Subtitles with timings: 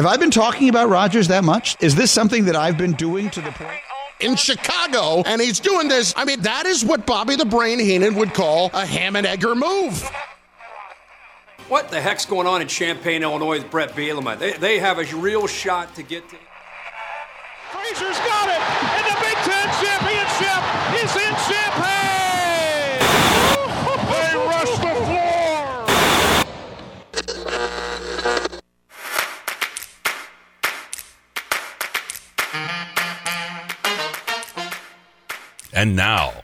[0.00, 1.76] Have I been talking about Rodgers that much?
[1.78, 3.78] Is this something that I've been doing to the point?
[4.20, 6.14] in Chicago, and he's doing this.
[6.16, 9.54] I mean, that is what Bobby the Brain Heenan would call a ham and egger
[9.54, 10.10] move.
[11.68, 14.38] What the heck's going on in Champaign, Illinois with Brett Bielema?
[14.38, 16.36] They, they have a real shot to get to.
[35.80, 36.34] And now,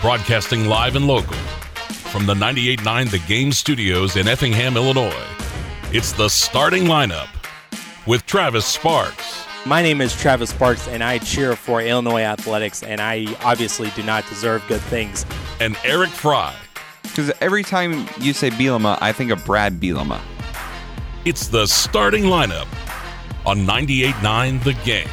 [0.00, 5.26] broadcasting live and local from the 98.9 The Game Studios in Effingham, Illinois,
[5.92, 7.26] it's the starting lineup
[8.06, 9.44] with Travis Sparks.
[9.66, 14.04] My name is Travis Sparks, and I cheer for Illinois athletics, and I obviously do
[14.04, 15.26] not deserve good things.
[15.58, 16.54] And Eric Fry.
[17.02, 20.20] Because every time you say Bielema, I think of Brad Bielema.
[21.24, 22.68] It's the starting lineup
[23.44, 25.08] on 98.9 The Game.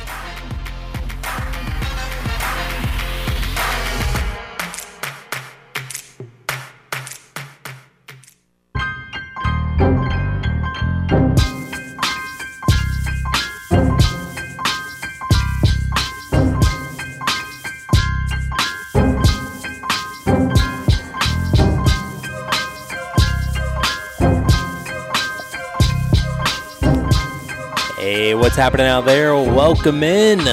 [28.59, 29.33] Happening out there?
[29.35, 30.43] Welcome in.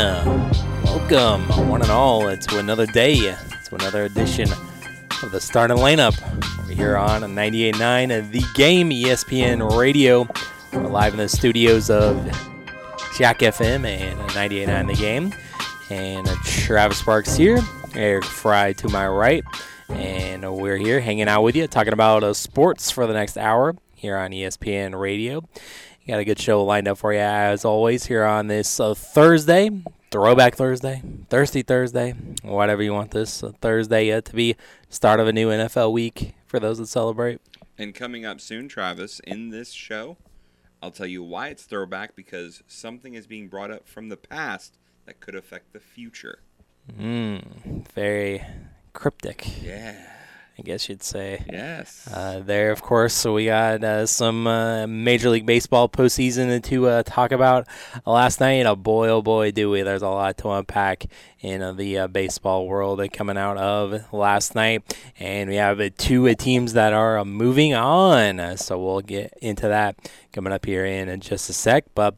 [0.85, 4.49] Welcome, one and all, to another day, to another edition
[5.25, 6.17] of the starting lineup.
[6.69, 10.29] We're here on 98.9 The Game ESPN Radio.
[10.73, 12.17] We're live in the studios of
[13.19, 15.35] Jack FM and 98.9 The Game.
[15.91, 17.59] And Travis Sparks here,
[17.97, 19.43] Eric Fry to my right.
[19.89, 23.75] And we're here hanging out with you, talking about uh, sports for the next hour
[23.97, 25.43] here on ESPN Radio.
[26.07, 29.71] Got a good show lined up for you as always here on this uh, Thursday,
[30.13, 32.13] Throwback Thursday, Thirsty Thursday,
[32.43, 34.55] whatever you want this uh, Thursday uh, to be.
[34.89, 37.41] Start of a new NFL week for those that celebrate.
[37.77, 40.17] And coming up soon, Travis, in this show,
[40.81, 44.79] I'll tell you why it's throwback because something is being brought up from the past
[45.07, 46.39] that could affect the future.
[46.97, 48.45] Mm, very
[48.93, 49.61] cryptic.
[49.61, 49.97] Yeah.
[50.59, 51.45] I guess you'd say.
[51.53, 52.09] Yes.
[52.11, 56.87] Uh, there, of course, so we got uh, some uh, Major League Baseball postseason to
[56.87, 57.69] uh, talk about
[58.07, 58.65] last night.
[58.65, 59.83] Oh boy, oh boy, do we!
[59.83, 61.07] There's a lot to unpack
[61.41, 64.83] in uh, the uh, baseball world coming out of last night,
[65.21, 68.57] and we have two teams that are moving on.
[68.57, 69.97] So we'll get into that
[70.37, 72.15] coming up here in just a sec, but.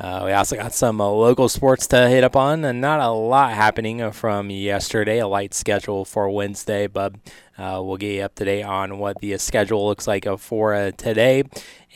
[0.00, 3.10] Uh, we also got some uh, local sports to hit up on, and not a
[3.10, 5.18] lot happening from yesterday.
[5.18, 7.16] A light schedule for Wednesday, but
[7.58, 11.42] uh, we'll get you up to date on what the schedule looks like for today.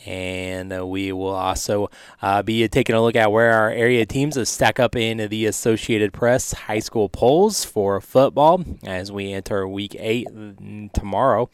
[0.04, 1.90] And uh, we will also
[2.20, 6.12] uh, be taking a look at where our area teams stack up in the Associated
[6.12, 10.26] Press high school polls for football as we enter week eight
[10.92, 11.48] tomorrow.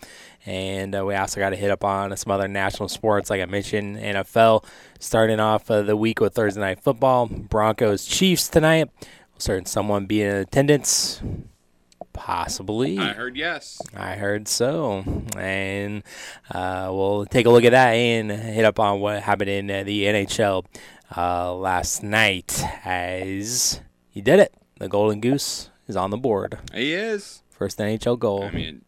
[0.48, 3.44] And uh, we also got to hit up on some other national sports, like I
[3.44, 4.64] mentioned, NFL
[4.98, 8.88] starting off uh, the week with Thursday Night Football, Broncos Chiefs tonight.
[9.36, 11.20] Certain someone be in attendance.
[12.14, 12.98] Possibly.
[12.98, 13.78] I heard yes.
[13.94, 15.04] I heard so.
[15.36, 16.03] And
[16.50, 19.84] uh, we'll take a look at that and hit up on what happened in uh,
[19.84, 20.65] the NHL
[21.15, 24.54] uh, last night as he did it.
[24.78, 26.56] The Golden Goose is on the board.
[26.72, 27.42] He is.
[27.50, 28.44] First NHL goal.
[28.44, 28.82] I mean,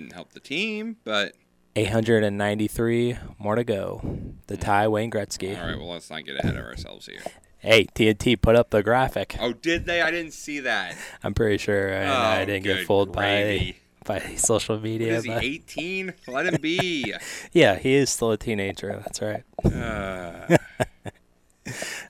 [0.00, 1.34] didn't help the team, but
[1.74, 4.00] 893 more to go.
[4.46, 5.58] The tie Wayne Gretzky.
[5.60, 7.20] all right, well, let's not get ahead of ourselves here.
[7.58, 9.36] Hey, TNT put up the graphic.
[9.40, 10.00] Oh, did they?
[10.02, 10.96] I didn't see that.
[11.24, 13.76] I'm pretty sure I, I Oh, didn't get fooled by gravy.
[14.04, 15.16] by social media.
[15.16, 16.14] is he, but- 18?
[16.28, 17.12] Let him be.
[17.52, 18.92] yeah, he is still a teenager.
[19.04, 19.42] That's right.
[19.64, 20.56] Uh,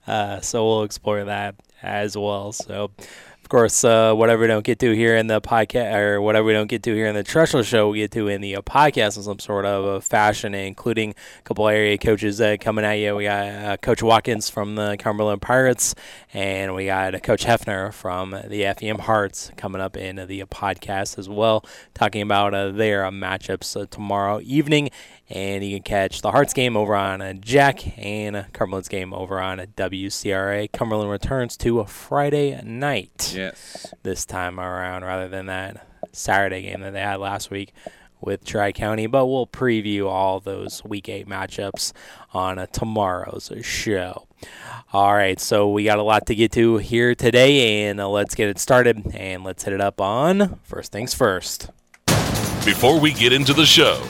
[0.07, 2.53] Uh, so we'll explore that as well.
[2.53, 2.91] So,
[3.47, 6.53] of course, uh, whatever we don't get to here in the podcast, or whatever we
[6.53, 9.17] don't get to here in the Trussell Show, we get to in the uh, podcast
[9.17, 13.15] in some sort of uh, fashion, including a couple area coaches uh, coming at you.
[13.15, 15.95] We got uh, Coach Watkins from the Cumberland Pirates,
[16.35, 21.29] and we got Coach Hefner from the FEM Hearts coming up in the podcast as
[21.29, 21.65] well,
[21.95, 24.91] talking about uh, their uh, matchups uh, tomorrow evening.
[25.29, 29.41] And you can catch the Hearts game over on a Jack and Cumberland's game over
[29.41, 30.71] on uh, WCRA.
[30.71, 33.93] Cumberland returns to a Friday night yes.
[34.05, 37.73] this time around rather than that Saturday game that they had last week
[38.21, 39.07] with Tri County.
[39.07, 41.93] But we'll preview all those Week 8 matchups
[42.33, 44.27] on tomorrow's show.
[44.93, 48.35] All right, so we got a lot to get to here today, and uh, let's
[48.35, 51.71] get it started and let's hit it up on First Things First.
[52.65, 54.03] Before we get into the show,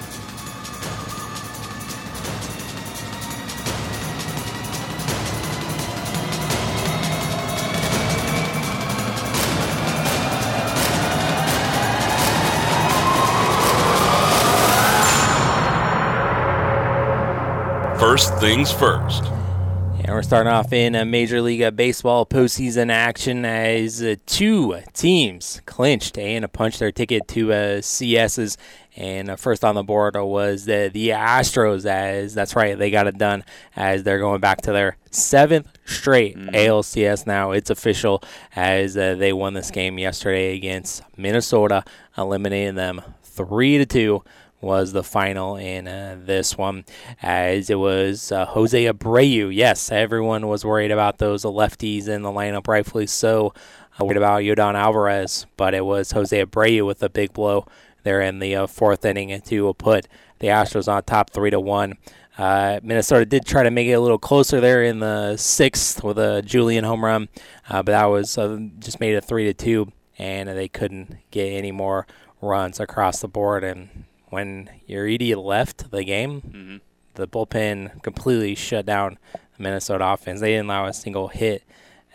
[18.16, 19.24] First things first.
[19.24, 25.60] And we're starting off in a Major League Baseball postseason action as uh, two teams
[25.66, 28.56] clinched and punched their ticket to uh, CS's.
[28.96, 33.06] And uh, first on the board was the, the Astros, as that's right, they got
[33.06, 33.44] it done
[33.76, 37.50] as they're going back to their seventh straight ALCS now.
[37.50, 38.22] It's official
[38.54, 41.84] as uh, they won this game yesterday against Minnesota,
[42.16, 44.24] eliminating them 3 to 2
[44.66, 46.84] was the final in uh, this one,
[47.22, 49.54] as it was uh, Jose Abreu.
[49.54, 53.54] Yes, everyone was worried about those lefties in the lineup, rightfully so.
[53.98, 57.66] Uh, worried about Yordan Alvarez, but it was Jose Abreu with a big blow
[58.02, 60.06] there in the uh, fourth inning to put
[60.40, 61.94] the Astros on top three to one.
[62.38, 66.18] Uh, Minnesota did try to make it a little closer there in the sixth with
[66.18, 67.28] a Julien home run,
[67.70, 71.46] uh, but that was uh, just made it three to two, and they couldn't get
[71.46, 72.06] any more
[72.42, 73.64] runs across the board.
[73.64, 76.80] And when Urquidy left the game,
[77.14, 79.18] the bullpen completely shut down
[79.56, 80.40] the Minnesota offense.
[80.40, 81.62] They didn't allow a single hit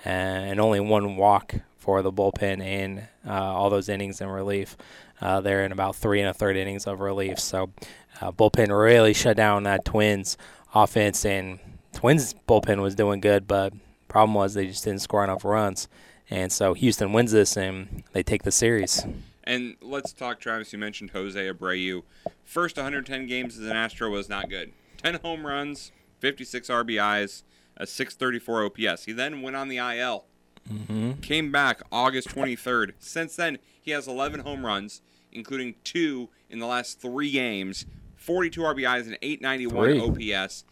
[0.04, 4.78] and only one walk for the bullpen in uh, all those innings in relief.
[5.20, 7.40] Uh, they're in about three and a third innings of relief.
[7.40, 7.72] So
[8.20, 10.38] uh, bullpen really shut down that Twins
[10.74, 11.60] offense, and
[11.94, 13.74] Twins bullpen was doing good, but
[14.08, 15.88] problem was they just didn't score enough runs.
[16.30, 19.06] And so Houston wins this, and they take the series.
[19.44, 20.72] And let's talk, Travis.
[20.72, 22.04] You mentioned Jose Abreu.
[22.44, 24.72] First 110 games as an Astro was not good.
[24.98, 27.44] 10 home runs, 56 RBIs,
[27.78, 29.06] a 634 OPS.
[29.06, 30.26] He then went on the IL.
[30.70, 31.14] Mm-hmm.
[31.22, 32.94] Came back August 23rd.
[33.00, 35.02] Since then, he has 11 home runs,
[35.32, 37.86] including two in the last three games,
[38.16, 40.36] 42 RBIs, and 891 Three.
[40.36, 40.66] OPS.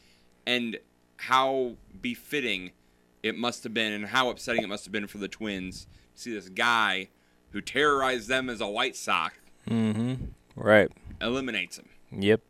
[0.45, 0.77] And
[1.17, 2.71] how befitting
[3.23, 6.21] it must have been, and how upsetting it must have been for the Twins to
[6.21, 7.09] see this guy
[7.51, 9.35] who terrorized them as a White Sox
[10.55, 10.91] Right.
[11.21, 11.89] eliminates him.
[12.11, 12.41] Yep.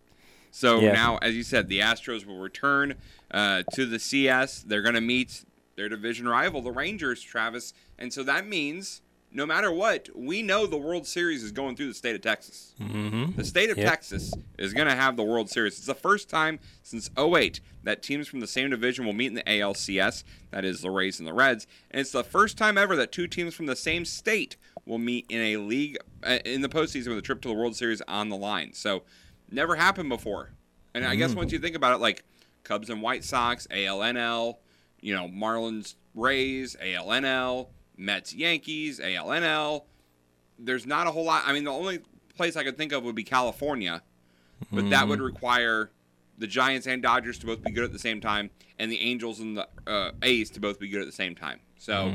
[0.51, 2.96] So now, as you said, the Astros will return
[3.31, 4.63] uh, to the CS.
[4.63, 5.44] They're going to meet
[5.75, 7.74] their division rival, the Rangers, Travis.
[8.00, 9.01] And so that means,
[9.31, 12.74] no matter what, we know the World Series is going through the state of Texas.
[12.81, 13.36] Mm-hmm.
[13.36, 13.88] The state of Yep.
[13.88, 15.78] Texas is going to have the World Series.
[15.78, 19.36] It's the first time since 08 that teams from the same division will meet in
[19.36, 20.24] the ALCS.
[20.52, 21.68] That is the Rays and the Reds.
[21.92, 24.57] And it's the first time ever that two teams from the same state
[24.90, 27.76] will meet in a league uh, in the postseason with a trip to the World
[27.76, 28.74] Series on the line.
[28.74, 29.04] So,
[29.50, 30.52] never happened before.
[30.94, 32.24] And I guess once you think about it, like
[32.64, 34.58] Cubs and White Sox, ALNL,
[35.02, 39.84] you know, Marlins, Rays, ALNL, Mets, Yankees, ALNL.
[40.58, 41.44] There's not a whole lot.
[41.46, 42.00] I mean, the only
[42.36, 44.02] place I could think of would be California,
[44.72, 45.92] but that would require
[46.40, 48.50] the Giants and Dodgers to both be good at the same time,
[48.80, 51.60] and the Angels and the uh, A's to both be good at the same time.
[51.82, 52.12] So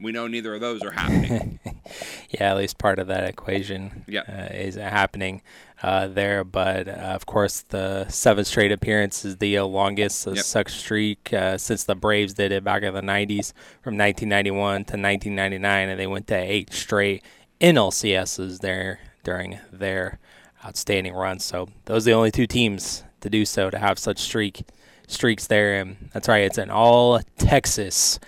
[0.00, 1.58] we know neither of those are happening.
[2.30, 4.22] yeah, at least part of that equation Yeah.
[4.22, 5.42] uh, is happening
[5.82, 6.42] uh, there.
[6.42, 10.44] But uh, of course, the seventh straight appearance is the longest uh, Yep.
[10.44, 13.52] such streak uh, since the Braves did it back in the 90s
[13.82, 17.22] from 1991 to 1999, and they went to eight straight
[17.60, 20.18] NLCSs there during their
[20.64, 21.38] outstanding run.
[21.40, 24.62] So those are the only two teams to do so to have such streak
[25.08, 25.80] streaks there.
[25.80, 28.20] And that's right, it's an all Texas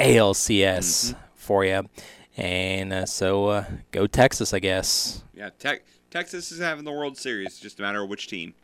[0.00, 1.88] ALCS for you.
[2.36, 5.22] And uh, so uh, go Texas, I guess.
[5.34, 7.46] yeah, Tex Texas is having the World Series.
[7.46, 8.54] It's just a matter of which team.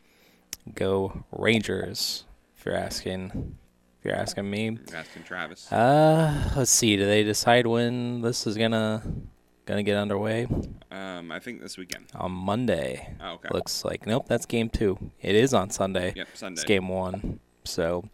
[0.73, 2.25] Go Rangers.
[2.57, 3.55] If you're asking,
[3.99, 4.77] if you're asking me.
[4.87, 5.71] You're asking Travis.
[5.71, 6.95] Uh, let's see.
[6.97, 9.01] Do they decide when this is gonna
[9.65, 10.47] gonna get underway?
[10.91, 12.05] Um, I think this weekend.
[12.15, 13.15] On Monday.
[13.21, 13.49] Oh, okay.
[13.51, 14.25] Looks like nope.
[14.27, 15.11] That's game two.
[15.21, 16.13] It is on Sunday.
[16.15, 16.53] Yep, Sunday.
[16.59, 17.39] It's game one.
[17.63, 18.05] So,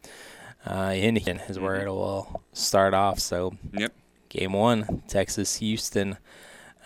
[0.65, 1.87] uh, Indian is where Mm-hmm.
[1.87, 3.19] it will start off.
[3.19, 3.93] So Yep.
[4.29, 6.17] game one, Texas Houston,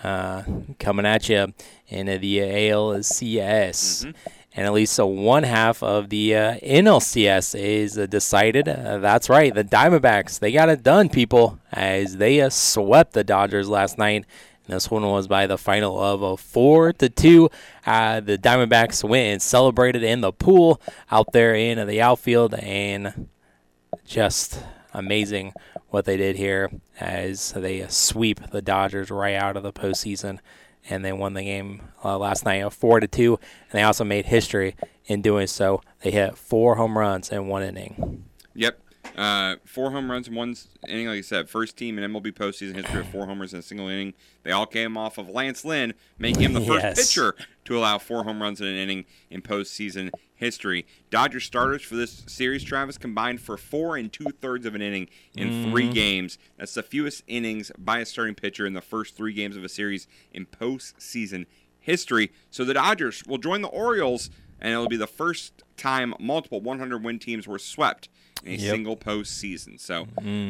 [0.03, 0.43] uh,
[0.79, 1.53] coming at you
[1.87, 4.13] in the ALCS.
[4.53, 8.67] And at least so one half of the uh, NLCS is uh, decided.
[8.67, 13.23] Uh, that's right, the Diamondbacks they got it done, people, as they uh, swept the
[13.23, 14.25] Dodgers last night.
[14.71, 17.49] This one was by the final of a four to two.
[17.85, 23.27] Uh, the Diamondbacks went and celebrated in the pool out there in the outfield, and
[24.05, 24.63] just
[24.93, 25.53] amazing
[25.89, 30.39] what they did here as they sweep the Dodgers right out of the postseason,
[30.89, 33.39] and they won the game uh, last night, of four to two.
[33.69, 34.75] And they also made history
[35.05, 35.81] in doing so.
[36.01, 38.25] They hit four home runs in one inning.
[38.55, 38.79] Yep.
[39.15, 40.55] Uh, four home runs in one
[40.87, 43.61] inning, like I said, first team in MLB postseason history of four homers in a
[43.63, 44.13] single inning.
[44.43, 47.07] They all came off of Lance Lynn, making him the first Yes.
[47.09, 50.85] pitcher to allow four home runs in an inning in postseason history.
[51.09, 55.07] Dodgers starters for this series, Travis, combined for four and two thirds of an inning
[55.35, 56.37] in three games.
[56.57, 59.69] That's the fewest innings by a starting pitcher in the first three games of a
[59.69, 61.45] series in postseason
[61.79, 62.31] history.
[62.49, 64.29] So the Dodgers will join the Orioles
[64.61, 68.07] and it'll be the first time multiple 100 win teams were swept
[68.43, 68.71] in a Yep.
[68.71, 69.79] single postseason.
[69.79, 70.07] So,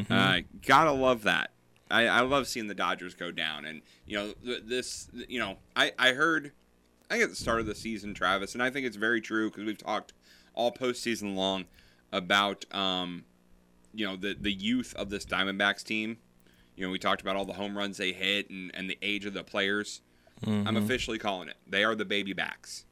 [0.09, 1.51] uh, gotta love that.
[1.89, 5.09] I, I love seeing the Dodgers go down, and you know th- this.
[5.27, 6.53] You know, I I heard
[7.09, 9.49] I think at the start of the season, Travis, and I think it's very true
[9.49, 10.13] because we've talked
[10.53, 11.65] all postseason long
[12.13, 13.25] about um,
[13.93, 16.17] you know the the youth of this Diamondbacks team.
[16.77, 19.25] You know, we talked about all the home runs they hit and, and the age
[19.25, 20.01] of the players.
[20.47, 21.57] I'm officially calling it.
[21.67, 22.85] They are the baby backs.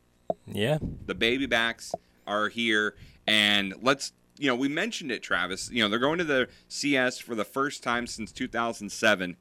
[0.52, 0.78] Yeah.
[1.06, 1.94] The baby backs
[2.28, 2.96] are here,
[3.28, 5.70] and let's you know we mentioned it, Travis.
[5.72, 9.38] You know they're going to the CS for the first time since 2007.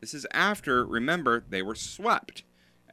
[0.00, 2.42] This is after remember they were swept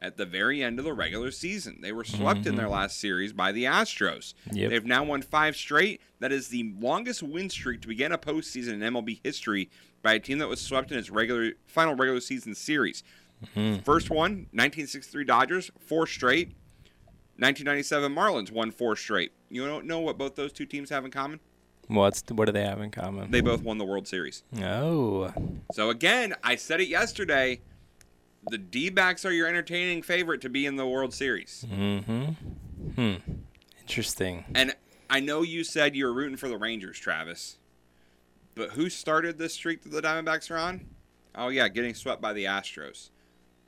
[0.02, 1.78] at the very end of the regular season.
[1.82, 2.74] They were swept in their mm-hmm.
[2.74, 4.34] last series by the Astros.
[4.50, 4.70] Yep.
[4.70, 6.00] They've now won five straight.
[6.20, 9.70] That is the longest win streak to begin a postseason in MLB history
[10.02, 13.02] by a team that was swept in its regular final regular season series.
[13.56, 13.82] Mm-hmm.
[13.82, 16.54] First one, 1963 Dodgers, four straight.
[17.40, 19.32] 1997 Marlins won four straight.
[19.48, 21.40] You don't know what both those two teams have in common?
[21.88, 23.30] What's what do they have in common?
[23.30, 24.44] They both won the World Series.
[24.62, 25.32] oh,
[25.72, 27.60] So again, I said it yesterday.
[28.50, 31.64] The D-backs are your entertaining favorite to be in the World Series.
[31.70, 32.24] Mm-hmm.
[32.94, 33.14] Hmm.
[33.80, 34.44] Interesting.
[34.54, 34.76] And
[35.08, 37.58] I know you said you were rooting for the Rangers, Travis.
[38.54, 40.86] But who started this streak that the Diamondbacks are on?
[41.34, 43.10] Oh yeah, getting swept by the Astros.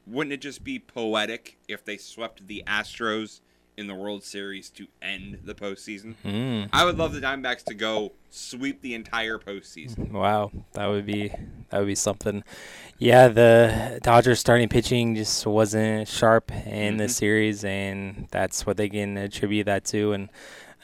[0.07, 3.41] Wouldn't it just be poetic if they swept the Astros
[3.77, 6.69] in the World Series to end the postseason?
[6.73, 10.11] I would love the Diamondbacks to go sweep the entire postseason.
[10.13, 11.29] Wow, that would be
[11.71, 12.45] that would be something.
[12.99, 18.89] Yeah, the Dodgers starting pitching just wasn't sharp in the series, and that's what they
[18.89, 20.13] can attribute that to.
[20.13, 20.29] And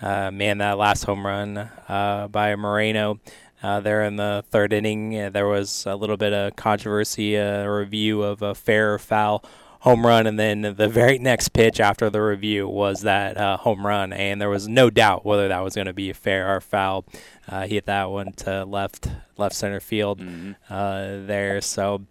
[0.01, 3.21] uh, man, that last home run uh, by Moreno.
[3.61, 7.63] Uh, there in the third inning, uh, there was a little bit of controversy, uh,
[7.63, 9.45] a review of a fair or foul
[9.81, 13.87] home run, and then the very next pitch after the review was that uh, home
[13.87, 16.61] run, and there was no doubt whether that was going to be a fair or
[16.61, 17.05] foul.
[17.49, 20.21] Uh, he hit that one to left left center field
[20.69, 21.61] uh, there.
[21.61, 22.07] So,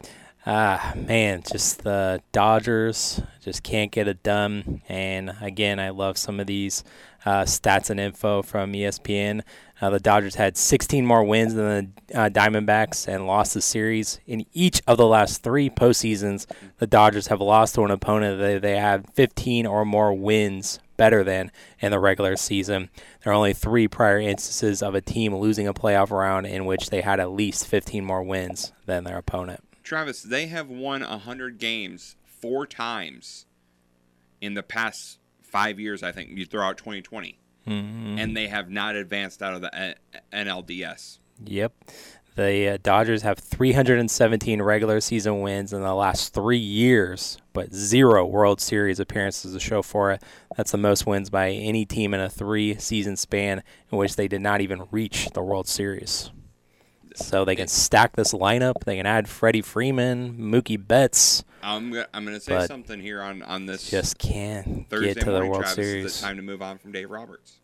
[0.46, 4.82] ah man, just the Dodgers just can't get it done.
[4.88, 6.84] And again, I love some of these
[7.26, 9.42] uh, stats and info from ESPN.
[9.80, 14.20] Uh, the Dodgers had 16 more wins than the uh, Diamondbacks and lost the series.
[14.26, 16.48] In each of the last three postseasons,
[16.80, 21.24] the Dodgers have lost to an opponent that they have 15 or more wins better
[21.24, 22.90] than in the regular season.
[23.24, 26.90] There are only three prior instances of a team losing a playoff round in which
[26.90, 29.64] they had at least 15 more wins than their opponent.
[29.84, 33.46] Travis, they have won 100 games four times
[34.42, 36.32] in the past five years, I think.
[36.32, 37.38] You throw out 2020.
[37.72, 39.94] And they have not advanced out of the uh,
[40.34, 41.20] NLDS.
[41.46, 41.74] Yep.
[42.36, 48.28] The uh, Dodgers have 317 regular season wins in the last three years, but zero
[48.28, 50.22] World Series appearances to show for it.
[50.56, 54.28] That's the most wins by any team in a three season span in which they
[54.28, 56.30] did not even reach the World Series.
[57.18, 58.84] So they can stack this lineup.
[58.86, 61.44] They can add Freddie Freeman, Mookie Betts.
[61.64, 65.14] I'm gonna, I'm going to say But something here on, on this Just can't Thursday
[65.16, 65.76] get to the morning, World Travis.
[65.76, 66.06] Series.
[66.06, 67.60] Is it time to move on from Dave Roberts?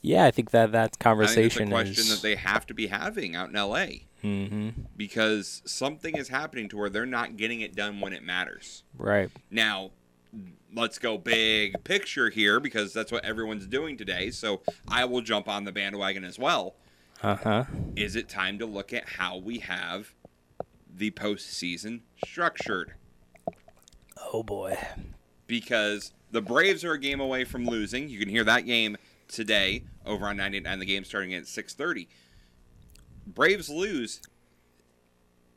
[0.00, 2.10] Yeah, I think that that I think it's a conversation question is.
[2.10, 3.86] that they have to be having out in LA
[4.20, 8.82] hmm because something is happening to where they're not getting it done when it matters.
[8.96, 9.30] Right.
[9.50, 9.90] Now,
[10.74, 14.30] let's go big picture here because that's what everyone's doing today.
[14.30, 16.74] So I will jump on the bandwagon as well.
[17.24, 17.64] Uh huh.
[17.96, 20.12] Is it time to look at how we have
[20.94, 22.92] the postseason structured?
[24.30, 24.76] Oh boy.
[25.46, 28.10] Because the Braves are a game away from losing.
[28.10, 32.08] You can hear that game today over on 99 the game starting at 6:30.
[33.26, 34.20] Braves lose.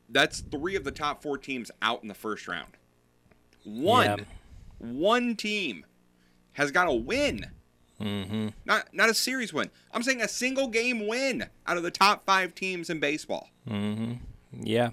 [0.08, 2.78] That's 3 of the top 4 teams out in the first round.
[3.66, 4.24] One Yeah.
[4.80, 5.86] one team
[6.54, 7.52] has got to win.
[8.02, 8.50] Mm-hmm.
[8.66, 9.70] Not not a series win.
[9.92, 13.50] I'm saying a single game win out of the top 5 teams in baseball.
[13.68, 14.14] Mm-hmm.
[14.62, 14.92] Yeah.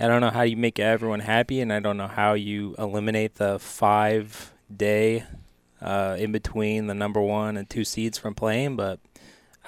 [0.00, 3.34] I don't know how you make everyone happy, and I don't know how you eliminate
[3.34, 5.24] the five day
[5.82, 8.98] uh, in between the number one and two seeds from playing, but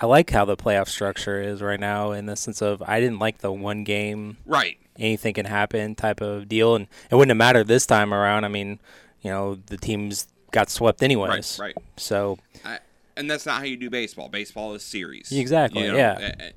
[0.00, 3.18] I like how the playoff structure is right now in the sense of I didn't
[3.18, 4.78] like the one game, Right.
[4.98, 8.44] anything can happen type of deal, and it wouldn't have mattered this time around.
[8.46, 8.80] I mean,
[9.20, 11.58] you know, the teams got swept anyways.
[11.58, 11.74] right.
[11.76, 11.84] right.
[11.96, 12.78] So, I,
[13.16, 14.28] and that's not how you do baseball.
[14.28, 15.32] Baseball is series.
[15.32, 16.18] Exactly, yeah.
[16.20, 16.50] eh, eh,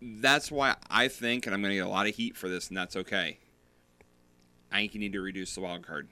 [0.00, 2.68] That's why I think, and I'm going to get a lot of heat for this,
[2.68, 3.38] and that's okay.
[4.72, 6.08] I think you need to reduce the wild card.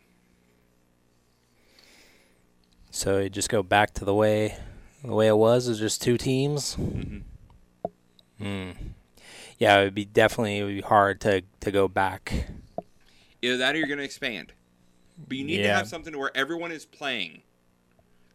[2.91, 4.57] so you just go back to the way
[5.03, 5.67] the way it was.
[5.69, 6.75] Is just two teams.
[8.38, 8.71] Hmm.
[9.59, 12.47] Yeah, it would be definitely it would be hard to to go back.
[13.43, 14.53] Either that or you're going to expand.
[15.16, 17.42] But you need to have something where everyone is playing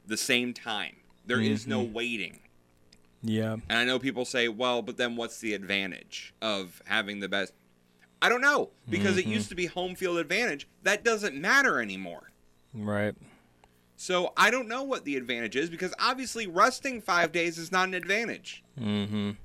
[0.07, 0.95] the same time.
[1.25, 1.93] There is no Mm-hmm.
[1.93, 2.39] waiting.
[3.21, 3.53] Yeah.
[3.69, 7.53] And I know people say, well, but then what's the advantage of having the best?
[8.21, 9.29] I don't know because Mm-hmm.
[9.29, 10.67] it used to be home field advantage.
[10.83, 12.31] That doesn't matter anymore.
[12.73, 13.15] Right.
[13.97, 17.89] So I don't know what the advantage is because obviously resting five days is not
[17.89, 18.63] an advantage.
[18.79, 19.35] Mhm.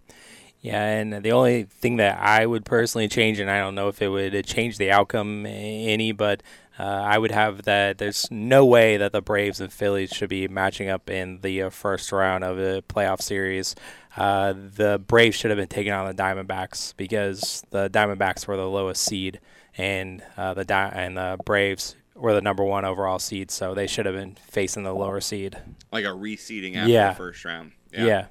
[0.60, 4.00] Yeah, and the only thing that I would personally change, and I don't know if
[4.00, 6.42] it would change the outcome any, but
[6.78, 10.48] uh, I would have that there's no way that the Braves and Phillies should be
[10.48, 13.74] matching up in the uh, first round of the playoff series.
[14.16, 18.68] Uh, the Braves should have been taking on the Diamondbacks because the Diamondbacks were the
[18.68, 19.40] lowest seed,
[19.76, 23.86] and uh, the Di- and the Braves were the number one overall seed, so they
[23.88, 25.56] should have been facing the lower seed.
[25.92, 27.08] Like a reseeding after Yeah.
[27.10, 27.72] the first round.
[27.92, 28.26] Yeah.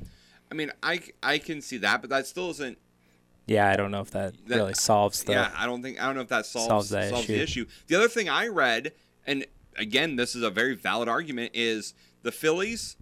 [0.52, 2.78] I mean, I, I can see that, but that still isn't.
[3.48, 5.34] Yeah, I don't know if that, That- really solves the.
[5.34, 7.62] yeah, I don't think I don't know if that solves Solves solves, that the issue.
[7.64, 7.66] issue.
[7.88, 8.94] The other thing I read,
[9.26, 9.46] and
[9.78, 12.96] again, this is a very valid argument, is the Phillies,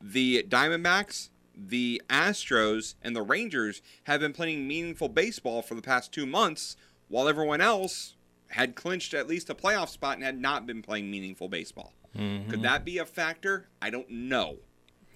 [0.00, 6.12] the Diamondbacks, the Astros, and the Rangers have been playing meaningful baseball for the past
[6.12, 6.76] two months,
[7.08, 8.14] while everyone else
[8.48, 11.92] had clinched at least a playoff spot and had not been playing meaningful baseball.
[12.16, 12.50] Mm-hmm.
[12.50, 13.68] Could that be a factor?
[13.82, 14.56] I don't know.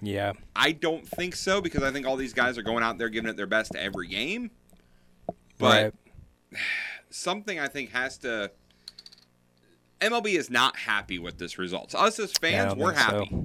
[0.00, 0.32] yeah.
[0.56, 3.30] I don't think so because I think all these guys are going out there giving
[3.30, 4.50] it their best to every game.
[5.60, 5.94] But
[6.52, 6.60] right.
[7.10, 8.50] something I think has to.
[10.00, 11.94] MLB is not happy with this result.
[11.94, 13.18] Us as fans, don't we're think so.
[13.18, 13.36] happy.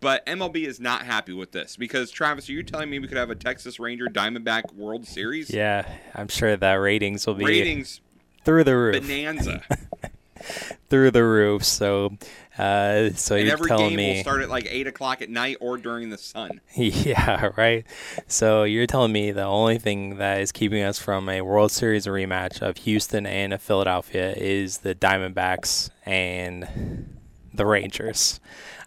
[0.00, 3.16] But MLB is not happy with this because Travis, are you telling me we could
[3.16, 5.50] have a Texas Ranger Diamondback World Series?
[5.50, 8.00] Yeah, I'm sure the ratings will be Ratings
[8.44, 9.62] through the roof, bonanza,
[10.88, 11.64] through the roof.
[11.64, 12.16] So,
[12.58, 15.30] uh, so and you're every telling game me, will start at like eight o'clock at
[15.30, 16.60] night or during the sun.
[16.74, 17.84] yeah, right.
[18.26, 22.06] So you're telling me the only thing that is keeping us from a World Series
[22.06, 27.16] rematch of Houston and of Philadelphia is the Diamondbacks and
[27.52, 28.40] the Rangers.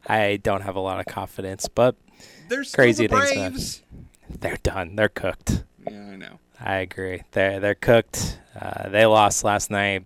[0.07, 1.95] I don't have a lot of confidence, but
[2.47, 3.83] There's Crazy the things.
[4.39, 4.95] They're done.
[4.95, 5.63] They're cooked.
[5.89, 6.39] Yeah, I know.
[6.59, 7.23] I agree.
[7.31, 8.39] They're they're cooked.
[8.59, 10.05] Uh, they lost last night,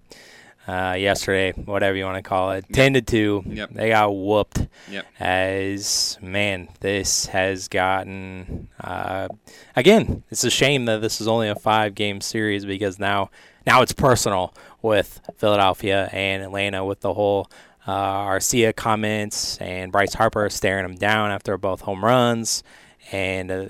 [0.68, 3.44] uh, yesterday, whatever you want to call it, ten to two.
[3.46, 3.72] Yep.
[3.72, 4.68] They got whooped.
[4.90, 5.06] Yep.
[5.20, 9.28] As man, this has gotten uh,
[9.76, 10.24] again.
[10.30, 13.30] It's a shame that this is only a five game series because now
[13.66, 17.50] now it's personal with Philadelphia and Atlanta with the whole.
[17.86, 22.64] Uh, Arcia comments and Bryce Harper staring him down after both home runs,
[23.12, 23.66] and uh,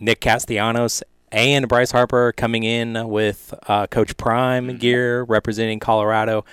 [0.00, 6.44] Nick Castellanos and Bryce Harper coming in with uh, Coach Prime gear representing Colorado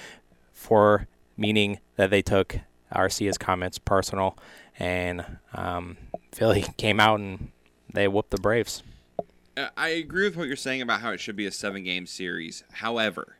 [0.53, 1.07] for
[1.37, 2.59] meaning that they took
[2.91, 4.37] Arcia's comments personal,
[4.79, 5.97] and um,
[6.31, 7.51] Philly came out and
[7.93, 8.83] they whooped the Braves.
[9.57, 12.05] Uh, I agree with what you're saying about how it should be a seven game
[12.05, 12.63] series.
[12.73, 13.37] However,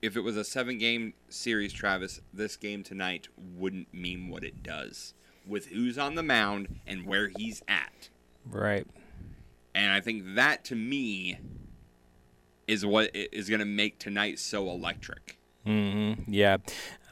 [0.00, 4.62] if it was a seven game series, Travis, this game tonight wouldn't mean what it
[4.62, 5.14] does
[5.46, 8.08] with who's on the mound and where he's at.
[8.48, 8.86] Right.
[9.74, 11.38] And I think that to me
[12.66, 15.38] is what is going to make tonight so electric.
[15.66, 16.58] hmm Yeah,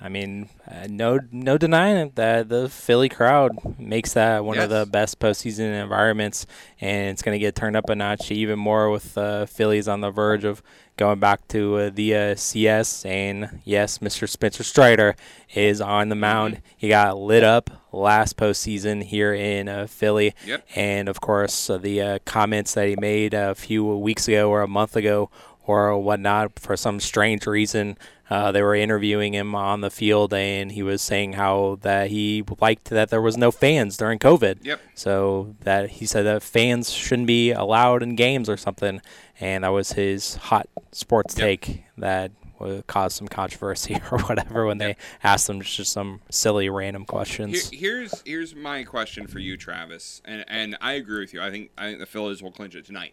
[0.00, 4.70] I mean, uh, no, no denying it that the Philly crowd makes that one of
[4.70, 4.88] the Yes.
[4.88, 6.46] best postseason environments,
[6.80, 10.00] and it's going to get turned up a notch even more with uh, Phillies on
[10.00, 10.62] the verge of
[10.96, 13.04] going back to uh, the uh, CS.
[13.04, 14.28] And yes, Mr.
[14.28, 15.16] Spencer Strider
[15.54, 16.60] is on the mound.
[16.76, 20.66] He got lit up last postseason here in uh, Philly, Yep.
[20.74, 24.62] and of course uh, the uh, comments that he made a few weeks ago or
[24.62, 25.30] a month ago
[25.66, 27.96] or whatnot for some strange reason.
[28.32, 32.42] Uh, they were interviewing him on the field, and he was saying how that he
[32.62, 34.64] liked that there was no fans during COVID.
[34.64, 34.80] Yep.
[34.94, 39.02] So that he said that fans shouldn't be allowed in games or something,
[39.38, 41.44] and that was his hot sports Yep.
[41.44, 46.70] take that would cause some controversy or whatever when they asked him just some silly
[46.70, 47.68] random Here, questions.
[47.68, 51.42] here's here's my question for you, Travis, and and I agree with you.
[51.42, 53.12] I think I think the Phillies will clinch it tonight.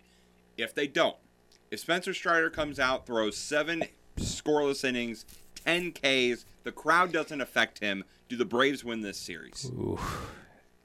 [0.57, 1.17] If they don't,
[1.71, 3.83] if Spencer Strider comes out, throws seven
[4.19, 5.25] scoreless innings,
[5.65, 8.03] ten Ks, the crowd doesn't affect him.
[8.27, 9.69] Do the Braves win this series?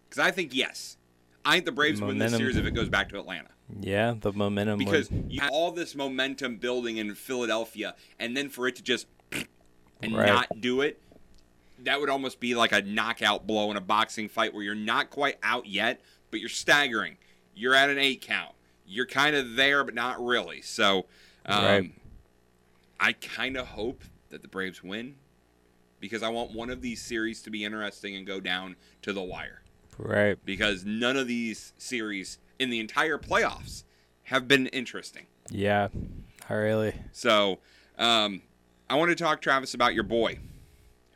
[0.09, 0.97] Because I think yes.
[1.44, 2.38] I think the Braves win this Momentum.
[2.38, 3.49] series if it goes back to Atlanta.
[3.81, 8.66] yeah, the momentum Because you have all this momentum building in Philadelphia, and then for
[8.66, 9.07] it to just
[10.03, 10.27] and Right.
[10.27, 11.01] not do it,
[11.83, 15.11] that would almost be like a knockout blow in a boxing fight where you're not
[15.11, 17.18] quite out yet, but you're staggering.
[17.55, 18.53] You're at an eight count.
[18.87, 20.62] You're kind of there, but not really.
[20.62, 21.05] So,
[21.47, 21.92] um, Right.
[23.00, 25.16] I kind of hope that the Braves win
[26.00, 29.22] because I want one of these series to be interesting and go down to the
[29.22, 29.62] wire
[29.98, 30.37] right.
[30.44, 33.85] because none of these series in the entire playoffs
[34.24, 35.26] have been interesting.
[35.50, 35.88] Yeah,
[36.48, 36.94] I really.
[37.12, 37.59] So,
[37.98, 38.42] um,
[38.88, 40.38] I want to talk, Travis, about your boy,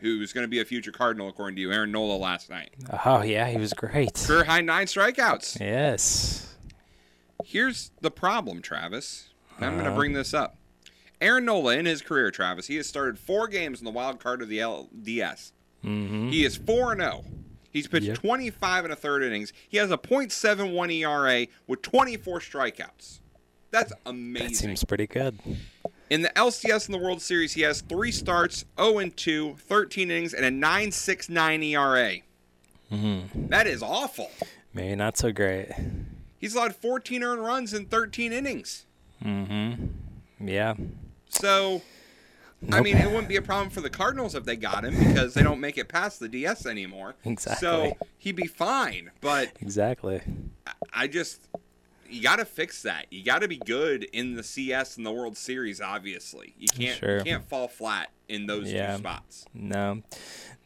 [0.01, 2.71] who's going to be a future Cardinal, according to you, Aaron Nola, last night.
[3.05, 4.14] Oh yeah, he was great.
[4.14, 5.59] Career high nine strikeouts.
[5.61, 6.55] Yes.
[7.45, 9.29] Here's the problem, Travis.
[9.61, 9.91] I'm going Uh-huh.
[9.91, 10.57] to bring this up.
[11.21, 14.43] Aaron Nola, in his career, Travis, he has started four games in the wild card
[14.43, 15.53] of the LDS.
[15.85, 16.29] Mm-hmm.
[16.29, 17.25] He is 4 0.
[17.71, 19.53] He's pitched 25 and a third innings.
[19.69, 23.21] He has a .71 ERA with 24 strikeouts.
[23.71, 24.49] That's amazing.
[24.49, 25.39] That seems pretty good.
[26.09, 30.11] In the LCS in the World Series, he has three starts, 0 and 2, 13
[30.11, 32.17] innings, and a 9.69 ERA.
[32.91, 33.49] Mm-hmm.
[33.49, 34.31] That is awful.
[34.73, 35.69] Maybe not so great.
[36.39, 38.87] He's allowed 14 earned runs in 13 innings.
[39.23, 40.49] Mm-hmm.
[40.49, 40.75] Yeah.
[41.29, 41.83] So,
[42.73, 45.35] I mean, it wouldn't be a problem for the Cardinals if they got him because
[45.35, 47.14] they don't make it past the DS anymore.
[47.25, 47.67] Exactly.
[47.67, 49.11] So he'd be fine.
[49.21, 50.23] But Exactly.
[50.93, 51.41] I just,
[52.09, 53.07] you got to fix that.
[53.11, 55.81] You got to be good in the CS and the World Series.
[55.81, 57.19] Obviously, you can't Sure.
[57.19, 58.93] you can't fall flat in those Yeah.
[58.93, 59.45] two spots.
[59.55, 60.03] No,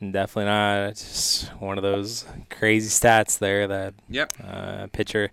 [0.01, 0.89] definitely not.
[0.91, 4.33] It's just one of those crazy stats there that Yep.
[4.43, 5.31] uh, pitcher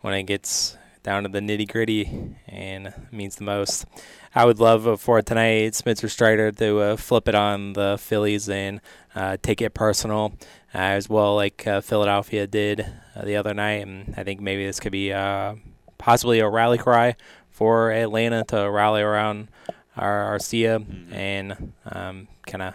[0.00, 3.86] when it gets down to the nitty gritty and means the most.
[4.34, 8.80] I would love for tonight Spencer Strider to uh, flip it on the Phillies and
[9.14, 10.34] uh, take it personal
[10.74, 13.86] uh, as well, like uh, Philadelphia did uh, the other night.
[13.86, 15.54] And I think maybe this could be uh,
[15.96, 17.16] possibly a rally cry
[17.50, 19.48] for Atlanta to rally around
[19.96, 22.74] our Arcia and um, kind of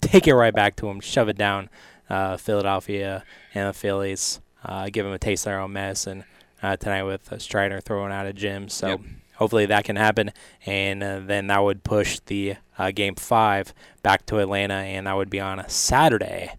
[0.00, 1.68] take it right back to him, shove it down
[2.08, 6.24] uh, Philadelphia and the Phillies, uh, give them a taste of their own medicine
[6.62, 8.68] uh, tonight with uh, Strider throwing out a gym.
[8.68, 9.00] So Yep.
[9.36, 10.32] hopefully that can happen,
[10.66, 15.16] and uh, then that would push the uh, game five back to Atlanta, and that
[15.16, 16.52] would be on a Saturday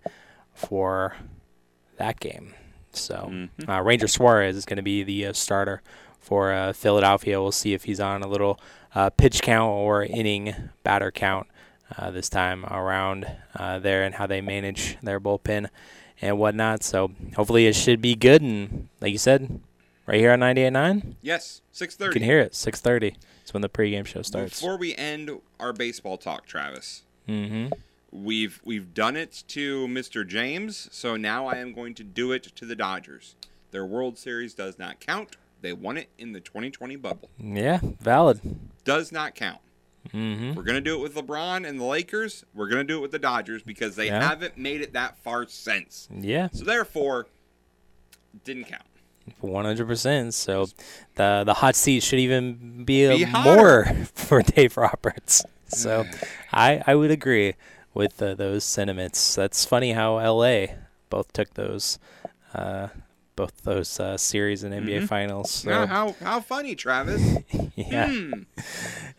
[0.53, 1.15] for
[1.97, 2.53] that game.
[2.93, 5.81] So uh, Ranger Suarez is going to be the uh, starter
[6.19, 7.41] for uh, Philadelphia.
[7.41, 8.59] We'll see if he's on a little
[8.93, 11.47] uh, pitch count or inning batter count
[11.97, 15.69] uh, this time around uh, there and how they manage their bullpen
[16.21, 16.83] and whatnot.
[16.83, 18.41] So hopefully it should be good.
[18.41, 19.61] And like you said,
[20.11, 21.61] right here on 98.9, Yes.
[21.73, 22.05] 6.30.
[22.05, 22.51] you can hear it.
[22.53, 23.15] 6:30.
[23.41, 24.59] It's when the pregame show starts.
[24.59, 27.67] Before we end our baseball talk, Travis, Mm-hmm.
[28.11, 30.27] we've we've done it to Mr.
[30.27, 33.35] James, so now I am going to do it to the Dodgers.
[33.71, 35.37] Their World Series does not count.
[35.61, 37.29] They won it in the 2020 bubble.
[37.39, 38.41] Yeah, valid.
[38.83, 39.59] Does not count.
[40.09, 40.55] Mm-hmm.
[40.55, 42.43] We're gonna do it with LeBron and the Lakers.
[42.53, 44.27] We're gonna do it with the Dodgers because they Yeah.
[44.27, 46.09] haven't made it that far since.
[46.13, 47.27] Yeah, So therefore,
[48.43, 48.83] didn't count.
[49.41, 50.33] 100%.
[50.33, 50.67] So
[51.15, 55.43] the the hot seat should even be, Be more for Dave Roberts.
[55.67, 56.05] So
[56.51, 57.55] I I would agree
[57.93, 59.35] with uh, those sentiments.
[59.35, 60.67] That's funny how LA
[61.09, 61.99] both took those
[62.53, 62.87] uh,
[63.35, 65.51] both those uh, series and NBA finals.
[65.51, 67.21] So Now, how how funny, Travis.
[67.75, 68.07] yeah.
[68.07, 68.33] Hmm.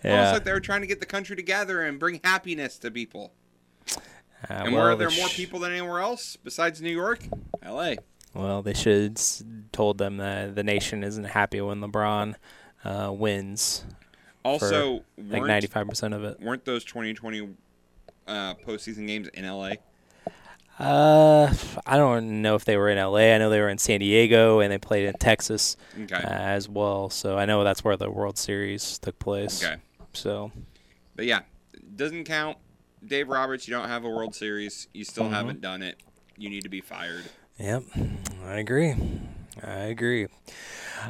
[0.05, 3.33] Almost like they were trying to get the country together and bring happiness to people.
[3.88, 3.96] Uh,
[4.48, 7.20] And well, where are there more people than anywhere else besides New York?
[7.62, 7.98] L.A.
[8.35, 9.18] Well, they should
[9.73, 12.35] told them that the nation isn't happy when LeBron
[12.85, 13.85] uh, wins.
[14.45, 16.40] Also, Like ninety five percent of it.
[16.40, 17.51] weren't those 2020
[18.27, 19.79] uh, postseason games in L.A.?
[20.79, 21.53] Uh,
[21.87, 23.35] I don't know if they were in LA.
[23.35, 26.16] I know they were in San Diego and they played in Texas Okay.
[26.16, 27.11] uh, as well.
[27.11, 29.62] So I know that's where the World Series took place.
[29.62, 29.77] Okay.
[30.12, 30.51] So
[31.14, 31.42] But yeah,
[31.95, 32.57] doesn't count.
[33.05, 34.88] Dave Roberts, you don't have a World Series.
[34.95, 35.35] You still Mm-hmm.
[35.35, 36.01] haven't done it.
[36.37, 37.25] You need to be fired.
[37.62, 37.85] Yep,
[38.44, 38.92] I agree.
[39.62, 40.27] I agree.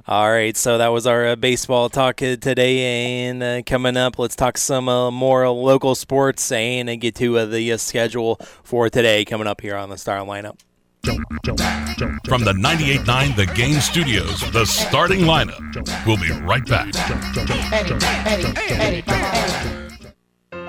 [0.07, 4.19] All right, so that was our uh, baseball talk uh, today, and uh, coming up,
[4.19, 8.37] let's talk some uh, more local sports and uh, get to uh, the uh, schedule
[8.63, 9.25] for today.
[9.25, 10.61] Coming up here on the Star lineup.
[12.29, 15.59] From the 98.9 The Game Studios, the starting lineup.
[16.07, 16.93] We'll be right back.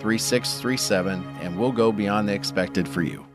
[0.00, 3.27] 3637 and we'll go beyond the expected for you.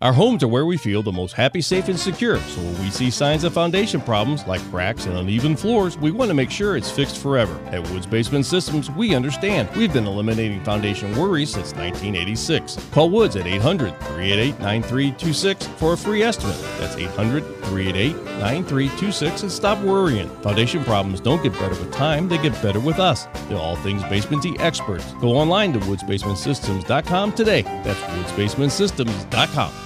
[0.00, 2.36] Our homes are where we feel the most happy, safe, and secure.
[2.38, 6.28] So when we see signs of foundation problems like cracks and uneven floors, we want
[6.28, 7.58] to make sure it's fixed forever.
[7.72, 9.70] At Woods Basement Systems, we understand.
[9.74, 12.76] We've been eliminating foundation worries since 1986.
[12.92, 16.60] Call Woods at 800 388 9326 for a free estimate.
[16.78, 20.28] That's 800 388 9326 and stop worrying.
[20.42, 23.28] Foundation problems don't get better with time, they get better with us.
[23.48, 25.10] They're all things basementy experts.
[25.22, 27.62] Go online to woodsbasementsystems.com today.
[27.62, 29.85] That's woodsbasementsystems.com.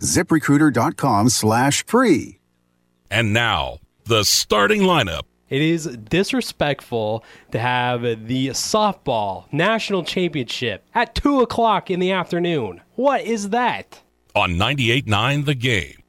[0.00, 2.40] ziprecruiter.com slash free.
[3.10, 5.22] And now, the starting lineup.
[5.48, 12.80] It is disrespectful to have the softball national championship at 2 o'clock in the afternoon.
[12.96, 14.02] What is that?
[14.34, 16.02] On 98.9 The Game.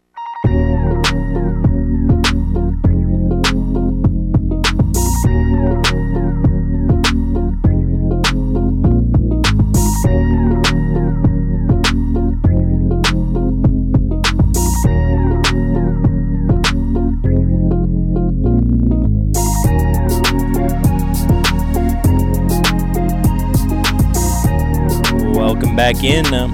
[25.94, 26.52] Back in um,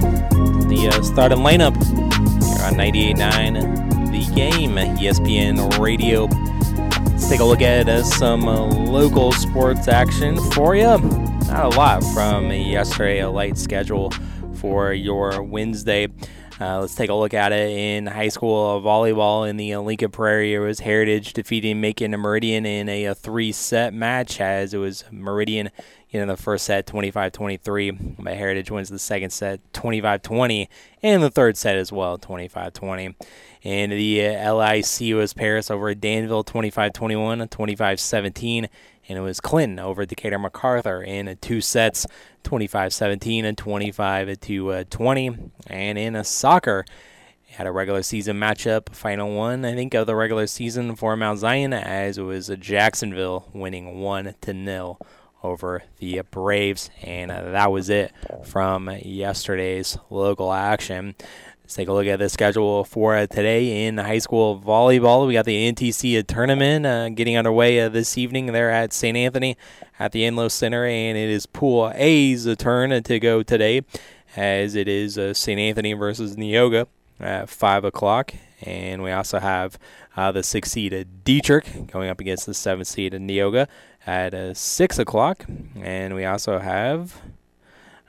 [0.68, 6.26] the uh, starting lineup here on 98.9 The Game, ESPN Radio.
[7.10, 10.84] Let's take a look at uh, some uh, local sports action for you.
[11.48, 14.12] Not a lot from yesterday, a light schedule
[14.54, 16.06] for your Wednesday.
[16.64, 17.68] Uh, let's take a look at it.
[17.68, 20.54] In high school volleyball in the Lincoln Prairie.
[20.54, 25.04] It was Heritage defeating Macon Meridian in a, a three set match as it was
[25.10, 25.70] Meridian
[26.10, 30.68] in the first set 25-23 but heritage wins the second set 25-20
[31.02, 33.16] and the third set as well 25-20
[33.64, 34.84] and the uh, lic
[35.16, 38.68] was paris over danville 25-21 25-17
[39.08, 42.06] and it was clinton over decatur macarthur in two sets
[42.44, 46.84] 25-17 and 25-20 uh, and in a soccer
[47.54, 51.38] had a regular season matchup, final one, I think, of the regular season for Mount
[51.38, 54.98] Zion, as it was Jacksonville winning one to nil
[55.42, 56.90] over the Braves.
[57.02, 58.12] And uh, that was it
[58.44, 61.14] from yesterday's local action.
[61.64, 65.26] Let's take a look at the schedule for today in high school volleyball.
[65.26, 69.16] We got the NTC tournament uh, getting underway uh, this evening there at St.
[69.16, 69.56] Anthony
[69.98, 73.80] at the Enlow Center, and it is Pool A's turn to go today,
[74.36, 75.58] as it is uh, St.
[75.58, 76.86] Anthony versus Neoga
[77.18, 78.34] at 5 o'clock.
[78.60, 79.78] And we also have
[80.18, 83.68] uh, the six seed Dietrich going up against the seven seed Neoga
[84.06, 85.46] at uh, 6 o'clock.
[85.80, 87.22] And we also have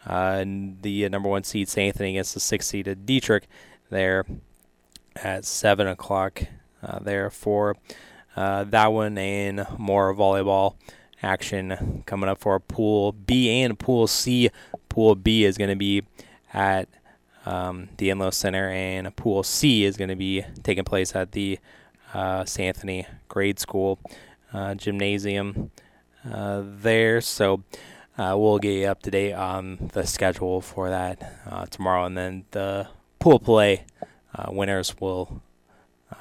[0.06, 0.44] uh,
[0.82, 1.88] the number one seed, St.
[1.88, 3.48] Anthony, against the six seed Dietrich
[3.90, 4.26] there
[5.16, 6.44] at 7 o'clock
[6.84, 7.76] uh, there for
[8.36, 10.76] uh, that one and more volleyball
[11.24, 14.50] action coming up for Pool B and Pool C.
[14.90, 16.04] Pool B is going to be
[16.54, 16.88] at
[17.46, 21.60] um, the Enlow Center, and Pool C is going to be taking place at the
[22.14, 22.68] uh, St.
[22.68, 24.00] Anthony Grade School
[24.54, 25.72] uh, Gymnasium
[26.30, 27.22] uh, there.
[27.22, 27.64] So
[28.18, 32.18] uh, we'll get you up to date on the schedule for that uh, tomorrow, and
[32.18, 32.88] then the
[33.20, 33.86] pool play
[34.50, 35.42] winners will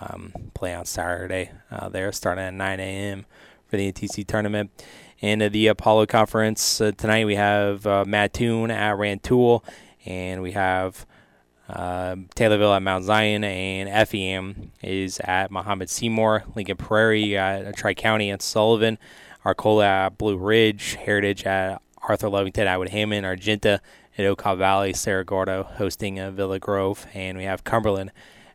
[0.01, 1.51] um, play on Saturday.
[1.91, 3.27] there, starting at 9 a.m.
[3.67, 4.71] for the ATC tournament.
[5.23, 9.65] And the Apollo Conference tonight, we have Mattoon at Rantoul,
[10.05, 11.07] and we have
[11.67, 16.45] Uh, Taylorville at Mount Zion, and FEM is at Mahomet-Seymour.
[16.55, 18.99] Lincoln Prairie at Tri County at Sullivan.
[19.47, 20.95] Arcola at Blue Ridge.
[20.95, 23.27] Heritage at Arthur Lovington, Atwood Hammond.
[23.27, 23.81] Argenta
[24.17, 24.93] at Okaw Valley.
[24.93, 27.07] Cerro Gordo hosting uh, Villa Grove.
[27.15, 28.13] And we have Cumberland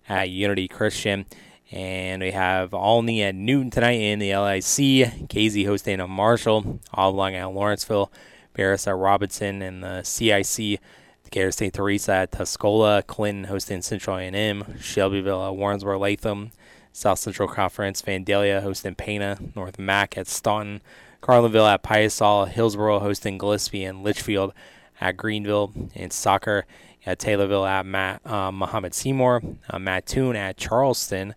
[0.08, 1.26] at Unity Christian.
[1.72, 5.30] And we have Olney at Newton tonight in the LIC.
[5.30, 6.80] Casey hosting a Marshall.
[6.94, 8.12] Oblong at Lawrenceville.
[8.54, 10.80] Barris at Robinson and the CIC.
[11.24, 11.74] Decatur St.
[11.74, 13.06] Teresa at Tuscola.
[13.06, 14.80] Clinton hosting Central A&M.
[14.80, 16.52] Shelbyville at Warrensburg Latham.
[16.92, 18.02] South Central Conference.
[18.02, 19.38] Vandalia hosting Pana.
[19.56, 20.82] North Mac at Staunton.
[21.22, 22.48] Carlinville at Piasol.
[22.48, 24.54] Hillsboro hosting Gillespie and Litchfield
[25.00, 25.72] at Greenville.
[25.94, 26.66] In soccer
[27.06, 29.42] at Taylorville at Matt, uh, Mahomet-Seymour.
[29.70, 31.36] Uh, Mattoon at Charleston.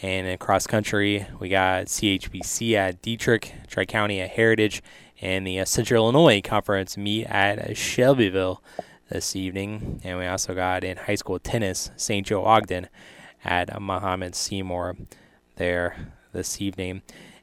[0.00, 4.82] And in cross country, we got CHBC at Dietrich, Tri County at Heritage,
[5.20, 8.62] and the uh, Central Illinois Conference meet at Shelbyville
[9.10, 10.00] this evening.
[10.02, 12.26] And we also got in high school tennis, St.
[12.26, 12.88] Joe Ogden
[13.44, 14.96] at Mahomet-Seymour
[15.56, 17.02] there this evening.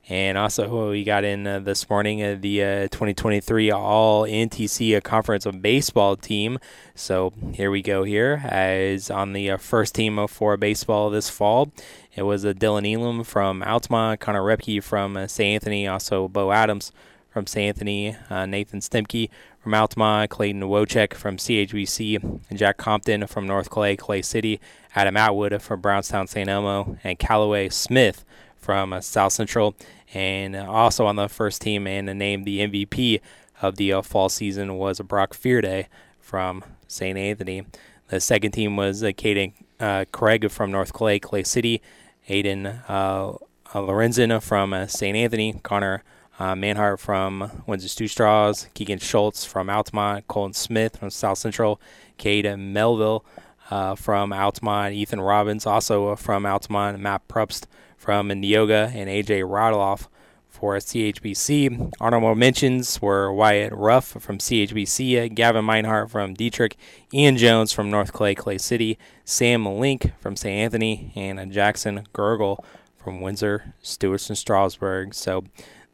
[0.09, 5.45] And also, we got in uh, this morning uh, the uh, 2023 All NTC Conference
[5.45, 6.57] of Baseball team.
[6.95, 8.03] So here we go.
[8.03, 11.71] Here as on the uh, first team for baseball this fall,
[12.15, 15.53] it was uh, Dylan Elam from Altamont, Connor Repke from uh, St.
[15.53, 16.91] Anthony, also Bo Adams
[17.29, 17.67] from St.
[17.67, 24.23] Anthony, Nathan Stemke from Altamont, Clayton Wojcik from CHBC, Jack Compton from North Clay, Clay
[24.23, 24.59] City,
[24.95, 26.49] Adam Atwood from Brownstown St.
[26.49, 28.25] Elmo, and Callaway Smith
[28.59, 29.75] from uh, South Central.
[30.13, 33.21] And uh, also on the first team and named the MVP
[33.61, 35.87] of the uh, fall season was Brock Fearday
[36.19, 37.17] from St.
[37.17, 37.65] Anthony.
[38.07, 41.81] The second team was uh, Caden uh, Craig from North Clay, Clay City,
[42.27, 43.33] Aiden uh,
[43.73, 45.15] Lorenzen from uh, St.
[45.15, 46.03] Anthony, Connor
[46.39, 51.79] uh, Manhart from Windsor Stew Straws, Keegan Schultz from Altamont, Colin Smith from South Central,
[52.17, 53.25] Cade Melville
[53.69, 57.67] uh, from Altamont, Ethan Robbins also from Altamont, Matt Prupst
[57.99, 60.07] from Neoga, and AJ Rodloff
[60.47, 61.91] for CHBC.
[61.99, 66.77] Honorable mentions were Wyatt Ruff from CHBC, Gavin Meinhardt from Dietrich,
[67.13, 70.57] Ian Jones from North Clay, Clay City, Sam Link from St.
[70.57, 72.63] Anthony, and Jackson Gergel
[72.97, 75.13] from Windsor, Stewart, and Strasburg.
[75.13, 75.43] So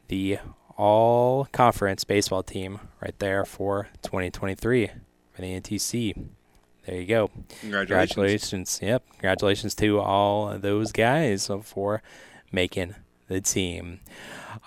[0.07, 0.37] the
[0.77, 4.91] all conference baseball team right there for 2023
[5.31, 6.27] for the NTC.
[6.85, 7.31] There you go.
[7.61, 8.15] Congratulations.
[8.15, 8.79] Congratulations.
[8.81, 9.03] Yep.
[9.11, 12.01] Congratulations to all those guys for
[12.51, 12.95] making
[13.27, 13.99] the team.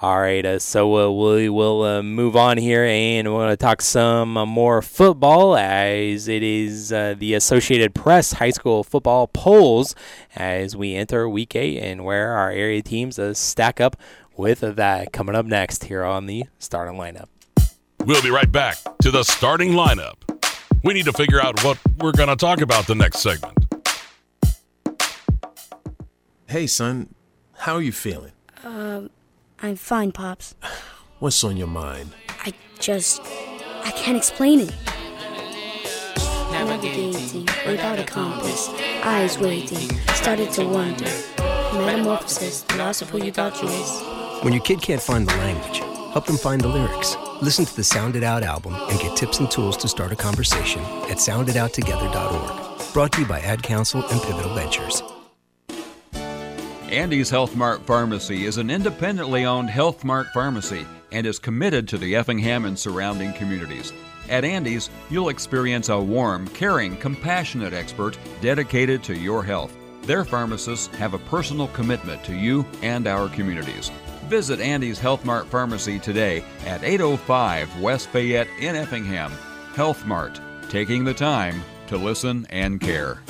[0.01, 3.57] All right, uh, so uh, we will uh, move on here and we're going to
[3.57, 9.27] talk some uh, more football as it is uh, the Associated Press high school football
[9.27, 9.97] polls
[10.37, 13.97] as we enter week eight and where our area teams uh, stack up
[14.37, 17.27] with that coming up next here on the starting lineup.
[18.05, 20.15] We'll be right back to the starting lineup.
[20.85, 23.59] We need to figure out what we're going to talk about the next segment.
[26.47, 27.14] Hey, son,
[27.55, 28.33] how are you feeling?
[28.64, 29.11] Um,
[29.61, 30.55] I'm fine, Pops.
[31.19, 32.14] What's on your mind?
[32.45, 33.21] I just.
[33.85, 34.75] I can't explain it.
[36.53, 38.69] Navigating without a compass,
[39.03, 41.11] eyes waiting, started to wonder.
[41.75, 44.43] Metamorphosis, the loss of who you thought you is.
[44.43, 45.83] When your kid can't find the language,
[46.19, 47.17] help them find the lyrics.
[47.43, 50.17] Listen to the Sound It Out album and get tips and tools to start a
[50.17, 52.93] conversation at soundedouttogether.org.
[52.93, 55.01] Brought to you by Ad Council and Pivotal Ventures.
[56.91, 61.99] Andy's Health Mart Pharmacy is an independently owned Health Mart pharmacy and is committed to
[61.99, 63.93] the Effingham and surrounding communities.
[64.29, 69.73] At Andy's, you'll experience a warm, caring, compassionate expert dedicated to your health.
[70.03, 73.93] Their pharmacists have a personal commitment to you and our communities.
[74.29, 79.33] Visit Andy's Health Mart Pharmacy today at 805 West Fayette in Effingham.
[79.75, 80.38] Health Mart,
[80.69, 83.23] taking the time to listen and care.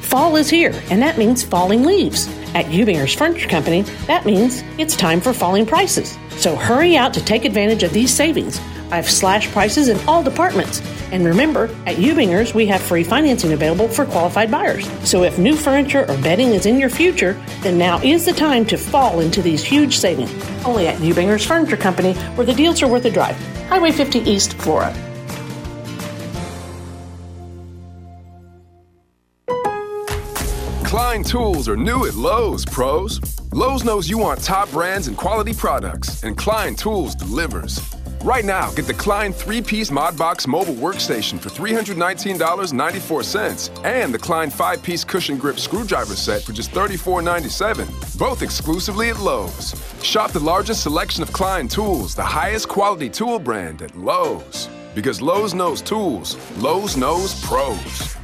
[0.00, 2.28] Fall is here, and that means falling leaves.
[2.54, 6.16] At Ubinger's Furniture Company, that means it's time for falling prices.
[6.36, 8.58] So hurry out to take advantage of these savings.
[8.94, 10.80] I've slashed prices in all departments.
[11.10, 14.88] And remember, at Ubinger's, we have free financing available for qualified buyers.
[15.02, 18.64] So if new furniture or bedding is in your future, then now is the time
[18.66, 20.32] to fall into these huge savings.
[20.64, 23.36] Only at Ubinger's Furniture Company, where the deals are worth a drive.
[23.68, 24.94] Highway 50 East, Flora.
[30.84, 33.20] Klein tools are new at Lowe's, pros.
[33.52, 37.80] Lowe's knows you want top brands and quality products, and Klein Tools delivers.
[38.24, 44.48] Right now, get the Klein 3 piece Modbox mobile workstation for $319.94 and the Klein
[44.48, 49.74] 5 piece cushion grip screwdriver set for just $34.97, both exclusively at Lowe's.
[50.02, 54.70] Shop the largest selection of Klein tools, the highest quality tool brand at Lowe's.
[54.94, 58.16] Because Lowe's knows tools, Lowe's knows pros.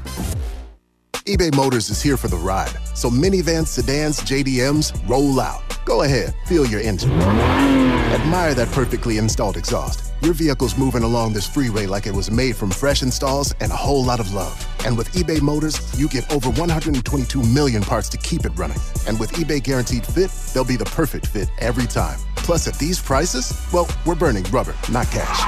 [1.26, 2.72] eBay Motors is here for the ride.
[2.94, 5.62] So minivans, sedans, JDMs, roll out.
[5.84, 7.10] Go ahead, feel your engine.
[7.20, 10.14] Admire that perfectly installed exhaust.
[10.22, 13.76] Your vehicle's moving along this freeway like it was made from fresh installs and a
[13.76, 14.66] whole lot of love.
[14.86, 18.78] And with eBay Motors, you get over 122 million parts to keep it running.
[19.06, 22.18] And with eBay Guaranteed Fit, they'll be the perfect fit every time.
[22.36, 25.40] Plus, at these prices, well, we're burning rubber, not cash.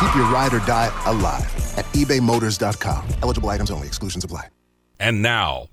[0.00, 1.46] Keep your ride or die alive
[1.76, 3.08] at ebaymotors.com.
[3.22, 4.46] Eligible items only, exclusions apply.
[5.00, 5.68] And now,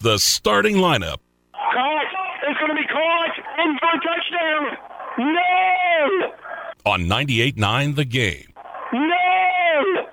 [0.00, 1.18] the starting lineup.
[1.54, 2.06] Caught.
[2.48, 3.38] It's going to be caught.
[3.64, 4.76] In for a touchdown.
[5.18, 6.32] No!
[6.84, 8.52] on 98.9 The Game.
[8.92, 10.08] No!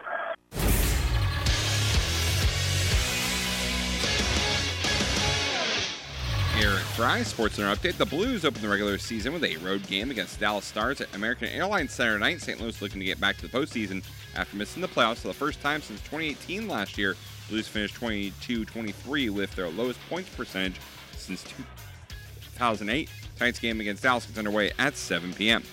[6.58, 7.98] Eric Fry, Sports Center update.
[7.98, 11.48] The Blues open the regular season with a road game against Dallas Stars at American
[11.48, 12.42] Airlines Saturday night.
[12.42, 12.62] St.
[12.62, 14.04] Louis looking to get back to the postseason
[14.36, 17.16] after missing the playoffs for the first time since 2018 last year.
[17.50, 20.80] Blues finished 22-23 with their lowest points percentage
[21.18, 23.10] since 2008.
[23.38, 25.64] Tonight's game against Dallas gets underway at 7 p.m.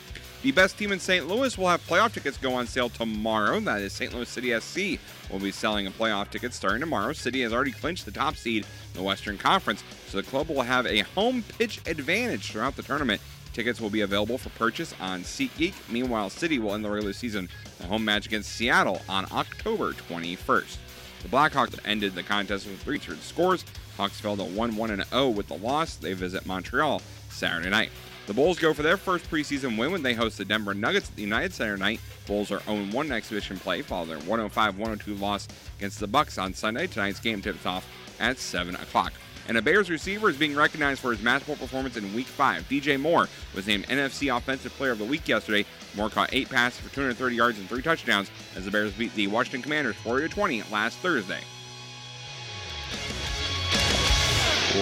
[0.42, 1.26] The best team in St.
[1.26, 3.58] Louis will have playoff tickets go on sale tomorrow.
[3.58, 4.14] That is St.
[4.14, 5.00] Louis City SC
[5.30, 7.12] will be selling a playoff ticket starting tomorrow.
[7.12, 10.62] City has already clinched the top seed in the Western Conference, so the club will
[10.62, 13.20] have a home pitch advantage throughout the tournament.
[13.54, 15.74] Tickets will be available for purchase on SeatGeek.
[15.90, 17.48] Meanwhile, City will end the regular season
[17.78, 20.76] the home match against Seattle on October 21st.
[21.22, 23.64] The Blackhawks ended the contest with three scores.
[23.96, 25.96] Hawks fell to 1 1 0 with the loss.
[25.96, 27.90] They visit Montreal Saturday night.
[28.26, 31.16] The Bulls go for their first preseason win when they host the Denver Nuggets at
[31.16, 32.00] the United Center night.
[32.26, 35.46] Bulls are 0-1 in exhibition play following their 105-102 loss
[35.78, 36.88] against the Bucks on Sunday.
[36.88, 37.88] Tonight's game tips off
[38.18, 39.12] at 7 o'clock.
[39.48, 42.68] And a Bears receiver is being recognized for his masterful performance in Week 5.
[42.68, 45.64] DJ Moore was named NFC Offensive Player of the Week yesterday.
[45.94, 49.28] Moore caught eight passes for 230 yards and three touchdowns as the Bears beat the
[49.28, 51.40] Washington Commanders 40-20 last Thursday.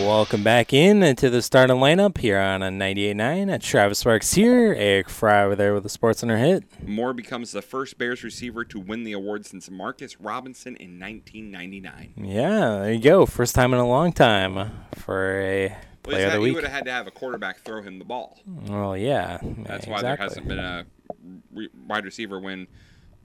[0.02, 3.62] Welcome back in to the starting lineup here on a 98.9.
[3.62, 4.74] Travis Sparks here.
[4.76, 6.64] Eric Fry over there with the Sports Center hit.
[6.86, 12.14] Moore becomes the first Bears receiver to win the award since Marcus Robinson in 1999.
[12.16, 13.24] Yeah, there you go.
[13.24, 16.64] First time in a long time for a Well, player he's of the he would
[16.64, 18.38] have had to have a quarterback throw him the ball.
[18.46, 19.38] Well, yeah.
[19.42, 20.86] That's why there hasn't been a
[21.86, 22.66] wide receiver win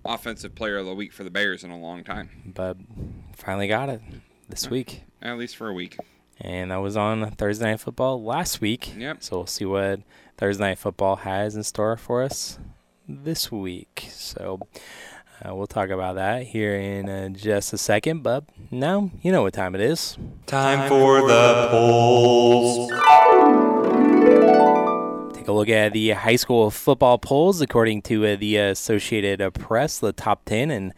[0.05, 2.29] offensive player of the week for the Bears in a long time.
[2.45, 2.77] But
[3.35, 4.01] finally got it
[4.47, 5.03] this week.
[5.21, 5.97] At least for a week.
[6.41, 8.93] And that was on Thursday Night Football last week.
[8.97, 9.23] Yep.
[9.23, 10.01] So we'll see what
[10.37, 12.59] Thursday Night Football has in store for us
[13.07, 14.07] this week.
[14.09, 14.61] So
[15.43, 18.23] uh, we'll talk about that here in uh, just a second.
[18.23, 20.17] But now you know what time it is.
[20.45, 22.89] Time for the polls.
[25.35, 29.99] Take a look at the high school football polls according to uh, the Associated Press,
[29.99, 30.93] the top 10, and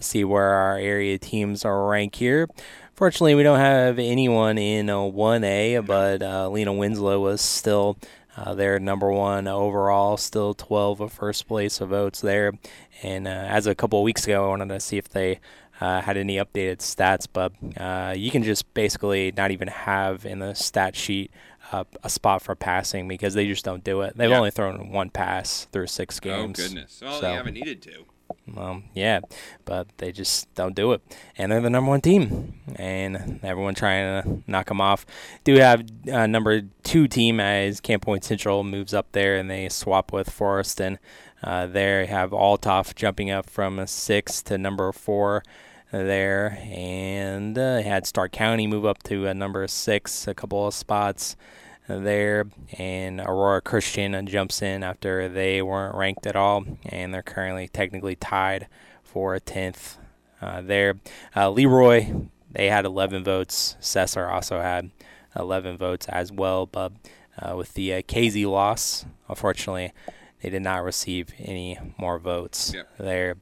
[0.00, 2.48] see where our area teams are ranked here.
[2.96, 7.98] Fortunately, we don't have anyone in uh, 1A, but uh, Lena Winslow was still
[8.38, 12.54] uh, their number one overall, still 12 of first place of votes there.
[13.02, 15.40] And uh, as of a couple of weeks ago, I wanted to see if they
[15.78, 20.38] uh, had any updated stats, but uh, you can just basically not even have in
[20.38, 21.30] the stat sheet
[21.72, 24.16] uh, a spot for passing because they just don't do it.
[24.16, 24.38] They've Yeah.
[24.38, 26.58] only thrown one pass through six games.
[26.58, 27.00] Oh goodness!
[27.02, 28.06] Well, So- they haven't needed to.
[28.46, 29.20] Well, yeah,
[29.64, 31.02] but they just don't do it,
[31.36, 35.04] and they're the number one team, and everyone trying to knock them off.
[35.42, 39.68] Do have uh, number two team as Camp Point Central moves up there, and they
[39.68, 40.98] swap with Forest, and
[41.42, 45.42] uh, they have Althoff jumping up from six to number four
[45.90, 50.74] there, and uh, had Stark County move up to uh, number six, a couple of
[50.74, 51.36] spots
[51.88, 52.46] there,
[52.78, 58.16] and Aurora Christian jumps in after they weren't ranked at all, and they're currently technically
[58.16, 58.66] tied
[59.02, 59.98] for a tenth
[60.40, 60.94] uh, there.
[61.34, 62.06] Uh, Leroy,
[62.50, 63.76] they had 11 votes.
[63.80, 64.90] Cesar also had
[65.38, 66.92] 11 votes as well, but
[67.40, 69.92] uh, with the uh, KZ loss, unfortunately,
[70.42, 73.36] they did not receive any more votes there.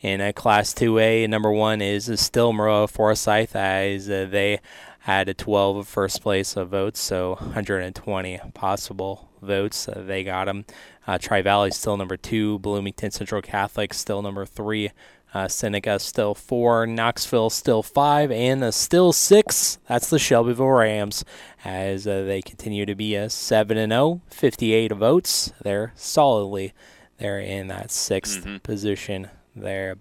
[0.00, 4.60] In uh, Class 2A, number one is, is still Maroa Forsyth, as uh, they
[5.00, 9.88] had a 12 of first place of votes, so 120 possible votes.
[9.88, 10.64] Uh, they got them.
[11.06, 12.58] Uh, Tri Valley still number two.
[12.58, 14.90] Bloomington Central Catholic still number three.
[15.32, 16.86] Uh, Seneca still four.
[16.86, 18.30] Knoxville still five.
[18.30, 19.78] And uh, still six.
[19.88, 21.24] That's the Shelbyville Rams
[21.64, 25.52] as uh, they continue to be a 7 and 0, 58 votes.
[25.62, 26.74] They're solidly
[27.20, 29.96] they're in that 6th position there.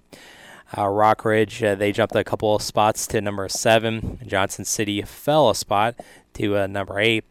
[0.71, 4.19] Uh, Rockridge, uh, they jumped a couple of spots to number seven.
[4.25, 5.95] Johnson City fell a spot
[6.33, 7.25] to uh, number eight.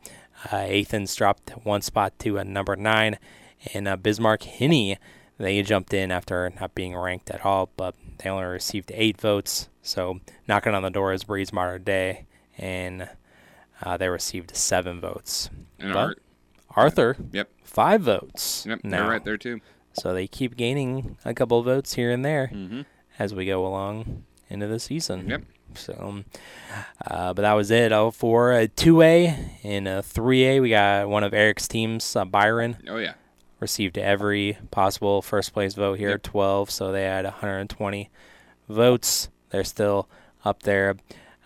[0.52, 3.18] Uh, Athens dropped one spot to uh, number nine.
[3.74, 4.96] And uh, Bismarck-Henning,
[5.38, 9.68] They jumped in after not being ranked at all, but they only received eight votes.
[9.82, 12.26] So knocking on the door is Breese Mater Dei,
[12.56, 13.08] and
[13.82, 15.48] uh, they received seven votes.
[15.78, 16.22] And Art-
[16.74, 17.50] Arthur, Yep.
[17.62, 18.64] five votes.
[18.66, 19.08] Yep, they're now.
[19.08, 19.60] right there, too.
[19.92, 22.84] So they keep gaining a couple votes here and there Mhm.
[23.18, 25.28] As we go along into the season.
[25.28, 25.42] Yep.
[25.74, 26.24] So, um,
[27.06, 27.92] uh, but that was it.
[27.92, 32.16] Oh, for a two A and a three A, we got one of Eric's teams,
[32.16, 32.78] uh, Byron.
[32.88, 33.14] Oh, yeah.
[33.60, 36.70] Received every possible first place vote here, 12.
[36.70, 38.10] So they had 120
[38.68, 39.28] votes.
[39.50, 40.08] They're still
[40.44, 40.96] up there.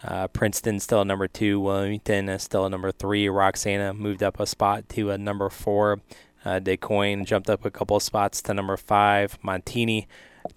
[0.04, 1.60] Uh, Princeton still number two.
[1.60, 3.28] Wilmington is still number three.
[3.28, 6.00] Roxana moved up a spot to a number four.
[6.44, 9.38] Uh, Du Quoin jumped up a couple of spots to number five.
[9.42, 10.06] Montini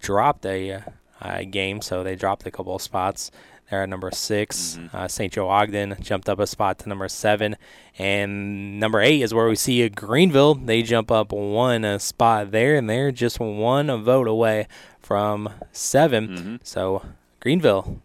[0.02, 0.84] dropped a
[1.22, 3.32] uh, game, so they dropped a couple of spots.
[3.70, 5.34] They're at number 6 Uh, St.
[5.34, 7.56] Joe Ogden jumped up a spot to number seven,
[7.98, 10.54] and number eight is where we see a Greenville.
[10.54, 14.68] They jump up one uh, spot there, and they're just one vote away
[15.00, 17.04] from 7 So
[17.40, 18.02] Greenville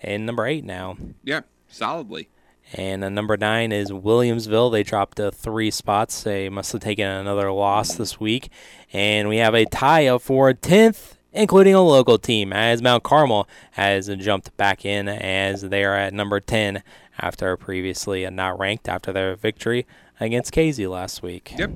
[0.00, 0.96] in number eight now.
[1.22, 2.28] Yeah, solidly.
[2.72, 4.72] And uh, number nine is Williamsville.
[4.72, 6.22] They dropped uh, three spots.
[6.22, 8.48] They must have taken another loss this week.
[8.92, 13.46] And we have a tie up for 10th, including a local team, as Mount Carmel
[13.72, 16.82] has jumped back in as they are at number 10
[17.18, 19.86] after previously not ranked after their victory
[20.20, 21.52] against Casey last week.
[21.58, 21.70] Yep.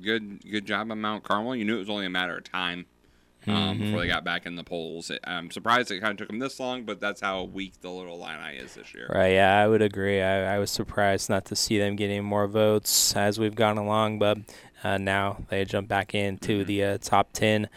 [0.00, 1.56] Good good job on Mount Carmel.
[1.56, 2.86] You knew it was only a matter of time
[3.46, 3.78] um, Mhm.
[3.80, 5.10] before they got back in the polls.
[5.10, 7.90] It, I'm surprised it kind of took them this long, but that's how weak the
[7.90, 9.10] little Illini is this year.
[9.12, 10.20] Right, yeah, I would agree.
[10.22, 14.18] I, I was surprised not to see them getting more votes as we've gone along,
[14.18, 14.38] but
[14.84, 17.68] uh, now they jump back into the uh, top 10.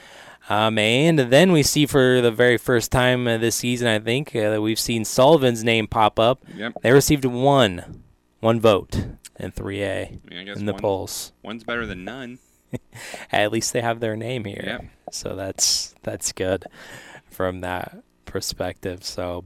[0.50, 4.50] Um, and then we see for the very first time this season, I think, uh,
[4.52, 6.44] that we've seen Sullivan's name pop up.
[6.56, 6.74] Yep.
[6.82, 8.04] They received one,
[8.40, 8.96] one vote
[9.40, 11.32] in 3A I mean, I in the one- polls.
[11.44, 12.40] One's better than none.
[13.32, 14.64] At least they have their name here.
[14.66, 14.86] Yep.
[15.12, 16.66] So that's that's good
[17.30, 17.98] from that
[18.32, 19.04] perspective.
[19.04, 19.46] So,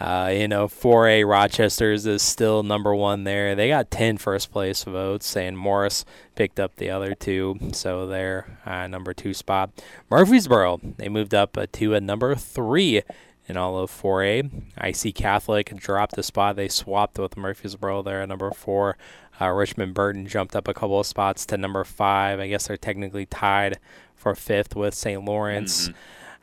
[0.00, 3.54] uh, you know, 4A Rochester's is still number one there.
[3.54, 6.04] They got 10 first place votes, and Morris
[6.34, 7.58] picked up the other two.
[7.72, 9.70] So they're uh, number two spot.
[10.10, 13.02] Murphysboro, they moved up uh, to a number three
[13.46, 14.50] in all of 4A.
[14.82, 16.56] IC Catholic dropped a spot.
[16.56, 18.96] They swapped with Murphysboro there at number four.
[19.40, 22.40] Uh, Richmond Burton jumped up a couple of spots to number five.
[22.40, 23.78] I guess they're technically tied
[24.14, 25.24] for fifth with St.
[25.24, 25.90] Lawrence.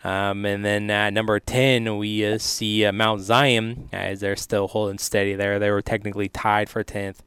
[0.04, 4.68] Um, and then at number 10, we uh, see uh, Mount Zion as they're still
[4.68, 5.60] holding steady there.
[5.60, 7.18] They were technically tied for 10th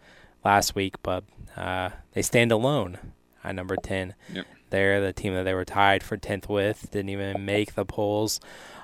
[0.44, 1.22] last week, but
[1.56, 2.98] uh, they stand alone
[3.44, 4.14] at number 10.
[4.32, 4.46] Yep.
[4.70, 8.40] They're the team that they were tied for 10th with, didn't even make the polls.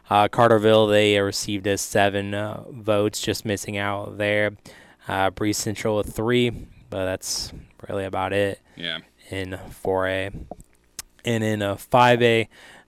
[0.09, 4.53] Uh, Carterville, they uh, received a seven uh, votes, just missing out there.
[5.09, 7.53] Uh, Breese Central with three, but that's
[7.88, 8.99] really about it Yeah.
[9.30, 10.47] in 4A.
[11.24, 12.47] And in uh, 5A,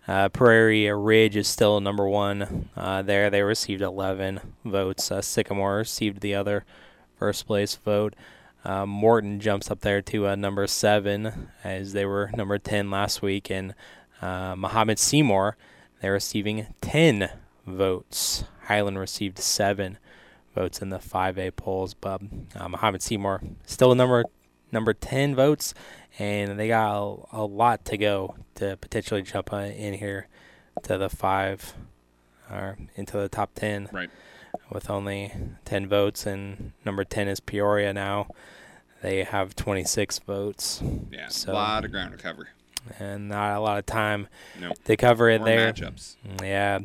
[0.08, 3.30] uh, Prairie Ridge is still number one uh, there.
[3.30, 5.10] They received 11 votes.
[5.10, 6.64] Uh, Sycamore received the other
[7.16, 8.14] first place vote.
[8.64, 13.22] Uh, Morton jumps up there to uh, number seven as they were number 10 last
[13.22, 13.50] week.
[13.50, 13.74] And
[14.20, 15.56] uh, Mahomet-Seymour,
[16.00, 17.30] they're receiving 10
[17.66, 18.44] votes.
[18.66, 19.98] Highland received seven
[20.54, 22.20] votes in the 5A polls, but
[22.54, 24.24] Mahomet-Seymour still number
[24.72, 25.74] number 10 votes,
[26.18, 30.26] and they got a, a lot to go to potentially jump in here
[30.82, 31.74] to the five
[32.50, 34.10] or into the top 10 Right.
[34.70, 35.32] with only
[35.64, 38.28] 10 votes, and number 10 is Peoria now.
[39.02, 40.82] They have 26 votes.
[41.10, 41.28] Yeah.
[41.28, 42.48] So, a lot of ground to cover.
[42.98, 44.28] and not a lot of time
[44.60, 44.76] Nope.
[44.84, 45.72] to cover it More there.
[45.72, 46.16] matchups.
[46.42, 46.80] Yeah.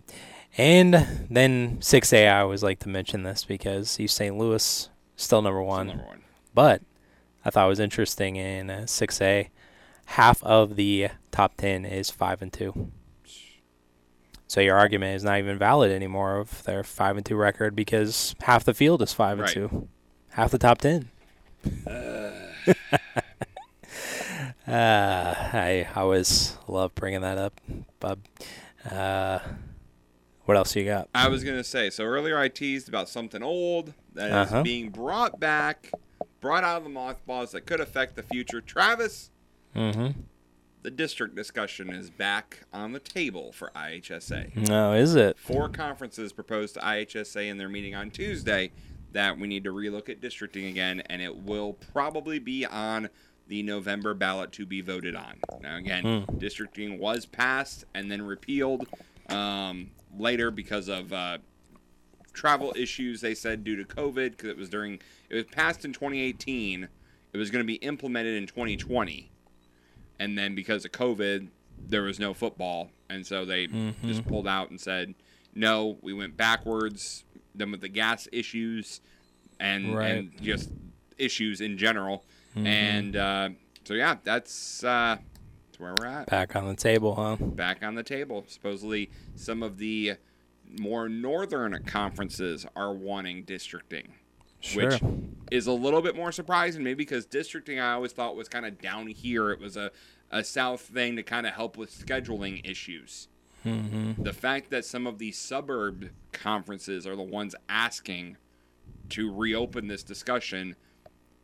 [0.57, 0.93] And
[1.29, 4.35] then 6A, I always like to mention this because East St.
[4.35, 5.87] Louis still number one.
[5.87, 6.21] number one.
[6.55, 6.81] But
[7.47, 9.47] I thought was interesting in uh, 6A,
[10.05, 12.91] half of the top 10 is 5 and 2.
[14.47, 18.35] So your argument is not even valid anymore of their 5 and 2 record because
[18.41, 19.55] half the field is 5 Right.
[19.55, 19.87] and 2.
[20.31, 21.09] Half the top 10.
[24.67, 27.61] Uh, I always love bringing that up,
[28.01, 28.19] Bub.
[28.89, 29.39] Uh,
[30.43, 31.07] what else you got?
[31.15, 31.89] I was gonna say.
[31.89, 34.63] So earlier I teased about something old that is Uh-huh.
[34.63, 35.89] being brought back,
[36.39, 38.61] brought out of the mothballs that could affect the future.
[38.61, 39.29] Travis,
[39.75, 40.19] Mm-hmm.
[40.81, 44.67] the district discussion is back on the table for IHSA.
[44.67, 45.37] No, is it?
[45.37, 48.71] Four conferences proposed to IHSA in their meeting on Tuesday
[49.11, 53.09] that we need to relook at districting again, and it will probably be on
[53.47, 55.35] the November ballot to be voted on.
[55.61, 56.37] Now, again, Hmm.
[56.37, 58.87] districting was passed and then repealed
[59.29, 61.37] um, later because of uh,
[62.37, 63.19] travel issues.
[63.21, 66.87] They said due to COVID, because it was during it was passed in 2018.
[67.33, 69.29] It was going to be implemented in 2020,
[70.19, 71.49] and then because of COVID,
[71.89, 73.93] there was no football, and so they Mhm.
[74.05, 75.13] just pulled out and said,
[75.53, 79.01] "No, we went backwards." Then with the gas issues,
[79.59, 80.11] and Right.
[80.11, 80.69] and just
[81.17, 82.23] issues in general,
[82.55, 82.65] Mhm.
[82.67, 83.49] and uh,
[83.83, 85.17] so yeah, that's uh,
[85.65, 86.27] that's where we're at.
[86.27, 87.35] Back on the table, huh?
[87.37, 88.45] Back on the table.
[88.47, 90.13] Supposedly, some of the
[90.79, 94.13] more northern conferences are wanting districting,
[94.75, 95.01] which
[95.51, 98.81] is a little bit more surprising, maybe because districting I always thought was kind of
[98.81, 99.51] down here.
[99.51, 99.91] It was a,
[100.31, 103.27] a south thing to kind of help with scheduling issues.
[103.65, 104.23] Mhm.
[104.23, 108.37] The fact that some of these suburb conferences are the ones asking
[109.09, 110.75] to reopen this discussion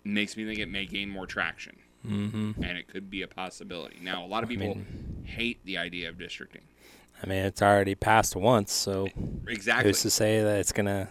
[0.03, 1.78] makes me think it may gain more traction.
[2.05, 2.57] Mhm.
[2.57, 3.97] And it could be a possibility.
[4.01, 4.78] Now, a lot of people
[5.24, 6.63] hate the idea of districting.
[7.24, 9.07] I mean, it's already passed once, so
[9.47, 9.89] Exactly.
[9.89, 11.07] who's to say that it's gonna?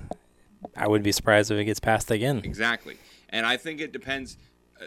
[0.77, 2.43] I wouldn't be surprised if it gets passed again.
[2.45, 2.99] Exactly.
[3.31, 4.37] And I think it depends.
[4.81, 4.85] Uh,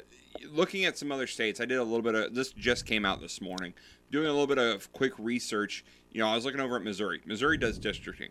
[0.51, 2.51] looking at some other states, I did a little bit of this.
[2.53, 3.73] Just came out this morning.
[4.11, 5.83] Doing a little bit of quick research.
[6.11, 7.21] You know, I was looking over at Missouri.
[7.25, 8.29] Missouri does districting.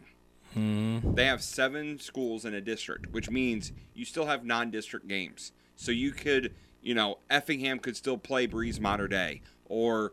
[0.56, 1.16] Mhm.
[1.16, 5.50] They have seven schools in a district, which means you still have non-district games.
[5.74, 10.12] So you could, you know, Effingham could still play Breese Mater Dei, or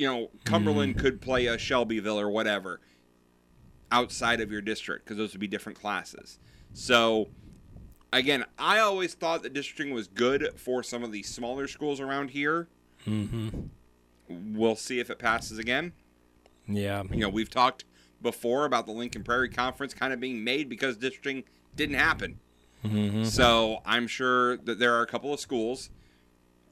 [0.00, 2.80] you know, Cumberland could play a Shelbyville or whatever
[3.92, 6.38] outside of your district because those would be different classes.
[6.72, 7.28] So
[8.10, 12.30] again, I always thought that districting was good for some of the smaller schools around
[12.30, 12.68] here.
[13.06, 13.48] Mm-hmm.
[14.56, 15.92] We'll see if it passes again.
[16.66, 17.02] Yeah.
[17.10, 17.84] You know, we've talked
[18.22, 21.44] before about the Lincoln Prairie Conference kind of being made because districting
[21.76, 22.40] didn't happen.
[22.86, 23.26] Mhm.
[23.26, 25.90] So I'm sure that there are a couple of schools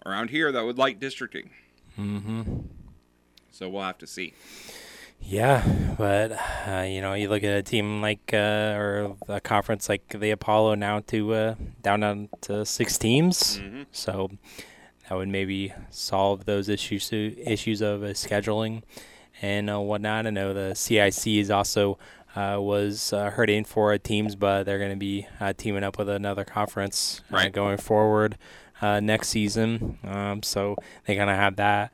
[0.06, 1.50] around here that would like districting.
[1.98, 2.60] Mm-hmm.
[3.58, 4.34] So we'll have to see.
[5.20, 5.64] Yeah,
[5.98, 6.30] but
[6.68, 10.30] uh, you know, you look at a team like uh, or a conference like the
[10.30, 13.86] Apollo now to uh, down down to six teams, Mhm.
[13.90, 14.30] so
[15.08, 18.82] that would maybe solve those issues issues of uh, scheduling
[19.42, 20.28] and uh, whatnot.
[20.28, 21.98] I know the CIC is also
[22.36, 26.08] uh, was uh, hurting for teams, but they're going to be uh, teaming up with
[26.08, 27.52] another conference Right.
[27.52, 28.38] going forward
[28.80, 29.98] uh, next season.
[30.04, 31.90] Um, so they kind of have that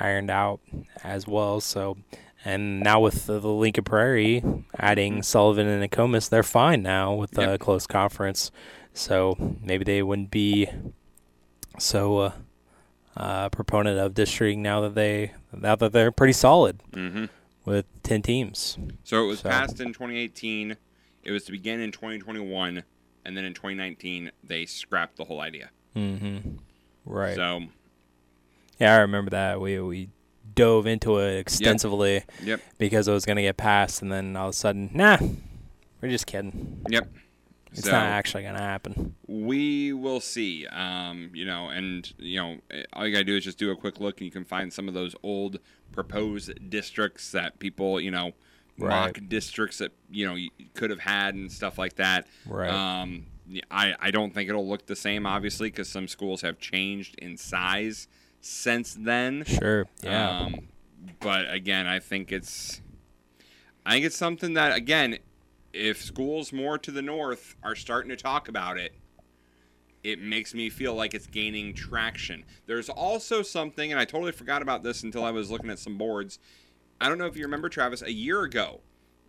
[0.00, 0.60] ironed out
[1.02, 1.60] as well.
[1.60, 1.96] So,
[2.44, 4.42] and now with the, the Lincoln Prairie
[4.78, 7.60] adding Sullivan and Nokomis, they're fine now with the Yep.
[7.60, 8.50] close conference.
[8.92, 10.68] So maybe they wouldn't be
[11.78, 12.32] so uh,
[13.16, 17.28] uh, proponent of districting now that they now that they're pretty solid Mhm.
[17.64, 18.78] with ten teams.
[19.04, 20.76] So it was So- passed in 2018.
[21.22, 22.82] It was to begin in 2021,
[23.24, 25.70] and then in 2019 they scrapped the whole idea.
[25.96, 26.56] Mm-hmm.
[27.06, 27.34] Right.
[27.34, 27.62] So
[28.84, 29.60] Yeah, I remember that.
[29.62, 30.10] We we
[30.54, 32.60] dove into it extensively Yep.
[32.76, 35.16] because it was going to get passed, and then all of a sudden, nah,
[36.02, 36.82] we're just kidding.
[36.90, 37.10] Yep.
[37.72, 39.14] It's So- not actually going to happen.
[39.26, 40.66] We will see.
[40.66, 43.76] Um, you know, and you know, eh, all you gotta do is just do a
[43.76, 45.58] quick look, and you can find some of those old
[45.92, 48.32] proposed districts that people, you know,
[48.76, 49.28] mock Right.
[49.30, 52.26] districts that you know you could have had and stuff like that.
[52.46, 52.68] Right.
[52.70, 53.26] Um,
[53.70, 57.36] I I don't think it'll look the same, obviously, because some schools have changed in
[57.38, 58.08] size
[58.44, 59.44] since then.
[59.44, 59.86] Sure.
[60.02, 60.40] Yeah.
[60.40, 60.68] Um,
[61.20, 62.82] but again, I think it's,
[63.86, 65.18] I think it's something that again,
[65.72, 68.92] if schools more to the north are starting to talk about it,
[70.02, 72.44] it makes me feel like it's gaining traction.
[72.66, 75.96] There's also something, and I totally forgot about this until I was looking at some
[75.96, 76.38] boards.
[77.00, 78.80] I don't know if you remember, Travis, a year ago,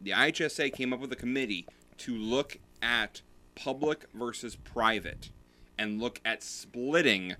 [0.01, 1.65] the IHSA came up with a committee
[1.99, 3.21] to look at
[3.55, 5.29] public versus private
[5.77, 7.35] and look at splitting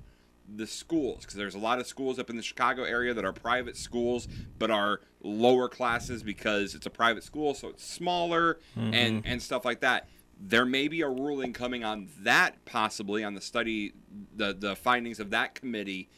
[0.54, 3.34] the schools because there's a lot of schools up in the Chicago area that are
[3.34, 4.28] private schools
[4.60, 9.22] but are lower classes because it's a private school so it's smaller and Mhm.
[9.26, 10.08] and stuff like that
[10.40, 13.94] there may be a ruling coming on that possibly on the study
[14.36, 16.10] the the findings of that committee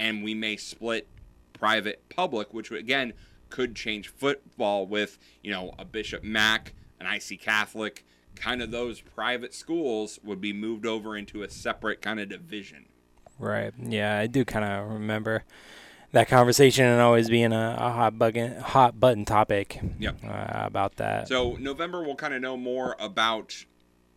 [0.00, 1.06] and we may split
[1.52, 3.12] private public which again
[3.50, 8.04] could change football with you know a bishop mac an ic catholic
[8.34, 12.86] kind of those private schools would be moved over into a separate kind of division
[13.38, 13.72] Right.
[13.80, 15.44] Yeah, I do kind of remember
[16.12, 19.80] that conversation and always being a, a hot button hot button topic.
[19.98, 20.24] Yep.
[20.24, 21.28] Uh, about that.
[21.28, 23.64] So November we'll kind of know more about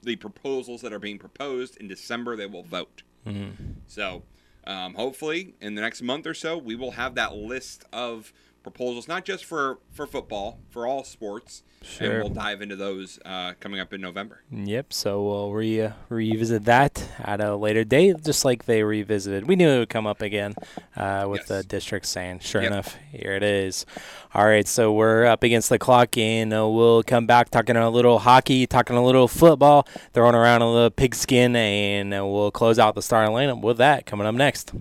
[0.02, 1.78] the proposals that are being proposed.
[1.78, 3.04] In December they will vote.
[3.28, 3.76] Mhm.
[3.88, 4.24] So
[4.66, 8.32] um, hopefully in the next month or so we will have that list of
[8.64, 12.12] proposals, not just for for football, for all sports, Sure.
[12.12, 14.44] and we'll dive into those uh, coming up in November.
[14.52, 14.94] Yep.
[14.94, 19.48] So we'll re uh, revisit that at a later date, just like they revisited.
[19.48, 20.54] We knew it would come up again
[20.96, 22.72] uh, with the district saying, "Sure Yep.
[22.72, 23.86] enough, here it is."
[24.34, 24.68] All right.
[24.68, 28.68] So we're up against the clock, and uh, we'll come back talking a little hockey,
[28.68, 33.02] talking a little football, throwing around a little pigskin, and uh, we'll close out the
[33.02, 34.72] starting lineup with that coming up next.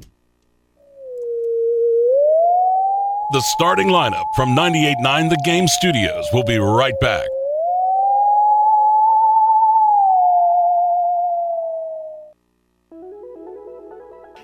[3.33, 7.28] The starting lineup from 98.9 The Game Studios will be right back.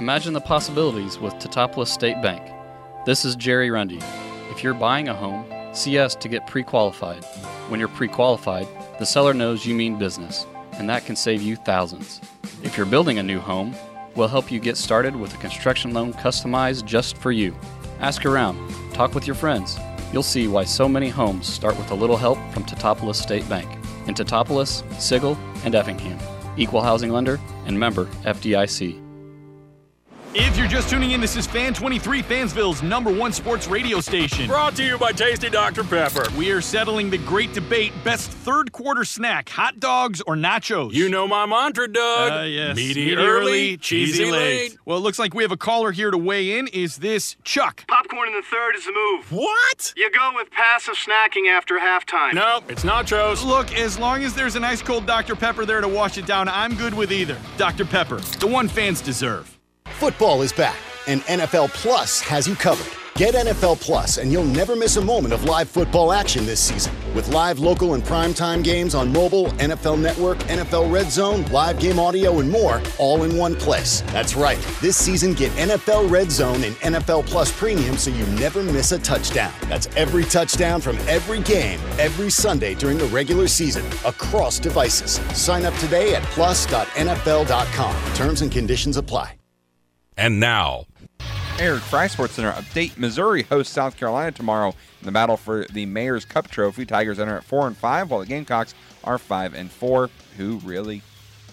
[0.00, 2.42] Imagine the possibilities with Teutopolis State Bank.
[3.04, 4.00] This is Jerry Rundy.
[4.50, 5.44] If you're buying a home,
[5.74, 7.22] see us to get pre qualified.
[7.68, 8.66] When you're pre qualified,
[8.98, 12.22] the seller knows you mean business, and that can save you thousands.
[12.62, 13.76] If you're building a new home,
[14.14, 17.54] we'll help you get started with a construction loan customized just for you.
[17.98, 18.56] Ask around,
[18.94, 19.78] talk with your friends.
[20.14, 23.68] You'll see why so many homes start with a little help from Teutopolis State Bank.
[24.06, 26.18] In Teutopolis, Sigel, and Effingham.
[26.56, 28.99] Equal housing lender and member FDIC.
[30.32, 34.46] If you're just tuning in, this is Fan 23, Fansville's number one sports radio station.
[34.46, 35.82] Brought to you by Tasty Dr.
[35.82, 36.24] Pepper.
[36.38, 40.92] We are settling the great debate best third quarter snack, hot dogs or nachos?
[40.92, 42.30] You know my mantra, Doug.
[42.30, 42.76] Uh, yes.
[42.76, 44.78] Meaty, early, cheesy late.
[44.84, 46.68] Well, it looks like we have a caller here to weigh in.
[46.68, 47.84] Is this Chuck?
[47.88, 49.32] Popcorn in the third is the move.
[49.32, 49.92] What?
[49.96, 52.34] You go with passive snacking after halftime.
[52.34, 53.44] No, it's nachos.
[53.44, 55.34] Look, as long as there's an ice cold Dr.
[55.34, 57.36] Pepper there to wash it down, I'm good with either.
[57.56, 57.84] Dr.
[57.84, 59.56] Pepper, the one fans deserve.
[59.98, 60.76] Football is back,
[61.06, 62.90] and NFL Plus has you covered.
[63.16, 66.94] Get NFL Plus, and you'll never miss a moment of live football action this season.
[67.14, 71.98] With live, local, and primetime games on mobile, NFL Network, NFL Red Zone, live game
[71.98, 74.00] audio, and more, all in one place.
[74.06, 74.58] That's right.
[74.80, 78.98] This season, get NFL Red Zone and NFL Plus Premium so you never miss a
[78.98, 79.52] touchdown.
[79.68, 85.20] That's every touchdown from every game, every Sunday during the regular season, across devices.
[85.38, 88.14] Sign up today at plus.nfl.com.
[88.14, 89.39] Terms and conditions apply.
[90.16, 90.84] And now,
[91.58, 94.68] Eric Fry Sports Center update: Missouri hosts South Carolina tomorrow
[95.00, 96.86] in the battle for the Mayor's Cup Trophy.
[96.86, 100.10] Tigers enter at four and five, while the Gamecocks are five and four.
[100.36, 101.02] Who really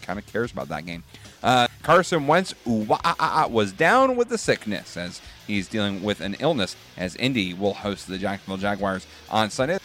[0.01, 1.03] kind of cares about that game?
[1.43, 6.75] Uh, Carson Wentz was down with the sickness as he's dealing with an illness.
[6.97, 9.77] As Indy will host the Jacksonville Jaguars on Sunday.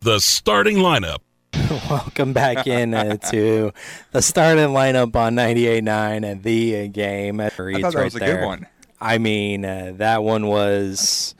[0.00, 1.18] the starting lineup.
[1.90, 3.72] Welcome back in uh, to
[4.12, 7.40] the starting lineup on 98.9 and the uh, game.
[7.40, 8.66] I thought that was a good one.
[9.00, 11.34] I mean, uh, that one was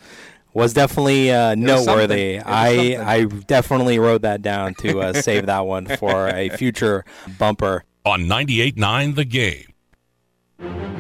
[0.55, 2.37] was definitely uh, noteworthy.
[2.37, 2.97] was I.
[2.99, 7.05] I definitely wrote that down to uh, save that one for a future
[7.39, 7.85] bumper.
[8.07, 10.98] On 98.9 The Game.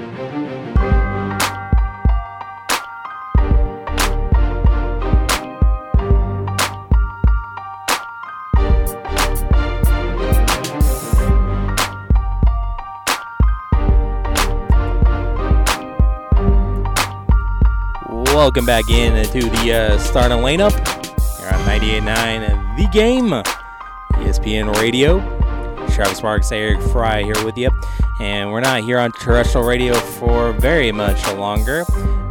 [18.39, 20.71] Welcome back in to the uh, starting lineup
[21.41, 23.31] here on 98.9 The Game,
[24.25, 25.19] ESPN Radio.
[25.89, 27.69] Travis Marks, Eric Fry here with you.
[28.21, 31.85] And we're not here on terrestrial radio for very much longer,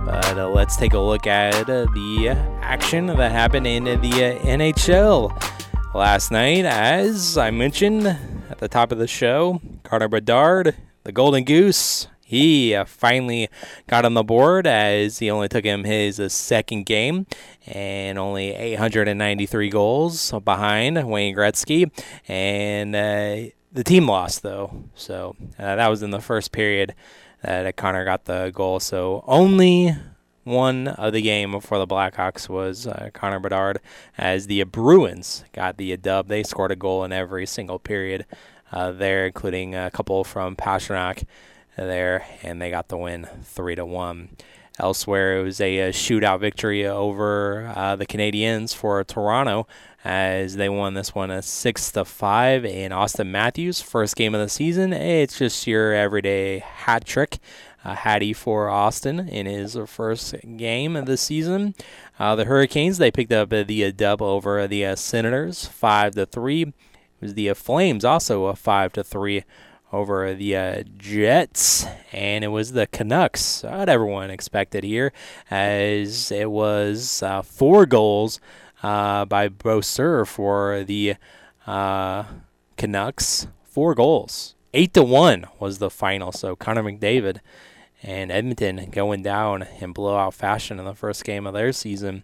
[0.06, 2.30] but uh, let's take a look at uh, the
[2.62, 6.64] action that happened in the NHL last night.
[6.64, 12.76] As I mentioned at the top of the show, Carter Bedard, the Golden Goose, he
[12.76, 13.48] uh, finally
[13.88, 17.26] got on the board as he only took him his uh, second game
[17.66, 21.90] and only 893 goals behind Wayne Gretzky.
[22.28, 24.84] And uh, the team lost, though.
[24.94, 26.96] So uh, that was in the first period
[27.44, 28.82] that Connor got the goal.
[28.82, 29.96] So only
[30.44, 33.80] one of the game for the Blackhawks was uh, Connor Bedard
[34.18, 36.28] as the Bruins got the dub.
[36.28, 38.26] They scored a goal in every single period
[38.70, 41.24] uh, there, including a couple from Pastrnak
[41.78, 44.30] there, and they got the win three to one.
[44.80, 49.68] Elsewhere, it was a, uh shootout victory over uh, the Canadiens for Toronto
[50.04, 52.64] as they won this one a six to five.
[52.64, 57.40] And Auston Matthews, first game of the season, it's just your everyday hat trick.
[57.84, 61.74] Uh, Hattie for Austin in his first game of the season.
[62.20, 66.64] Uh, the Hurricanes they picked up the dub over the uh, Senators five to three.
[66.64, 66.74] It
[67.22, 69.44] was the uh, Flames also a five to three
[69.94, 73.64] over the uh, Jets, and it was the Canucks.
[73.64, 75.14] What everyone expected here,
[75.50, 78.40] as it was uh, four goals
[78.84, 81.16] uh, by Boeser for the
[81.66, 82.24] uh,
[82.78, 83.48] Canucks.
[83.64, 86.32] Four goals, eight to one was the final.
[86.32, 87.42] So Connor McDavid
[88.02, 92.24] and Edmonton going down in blowout fashion in the first game of their season.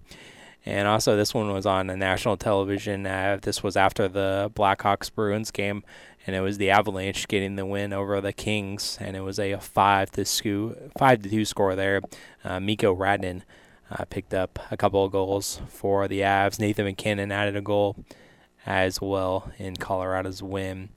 [0.66, 3.06] And also, this one was on national television.
[3.06, 5.84] Uh, this was after the Blackhawks Bruins game,
[6.26, 9.58] and it was the Avalanche getting the win over the Kings, and it was a
[9.58, 12.02] five to sco- five to two score there.
[12.44, 13.42] Uh, Mikko Rantanen
[13.92, 16.60] uh, picked up a couple of goals for the Avs.
[16.60, 17.96] Nathan MacKinnon added a goal
[18.66, 20.90] as well in Colorado's win.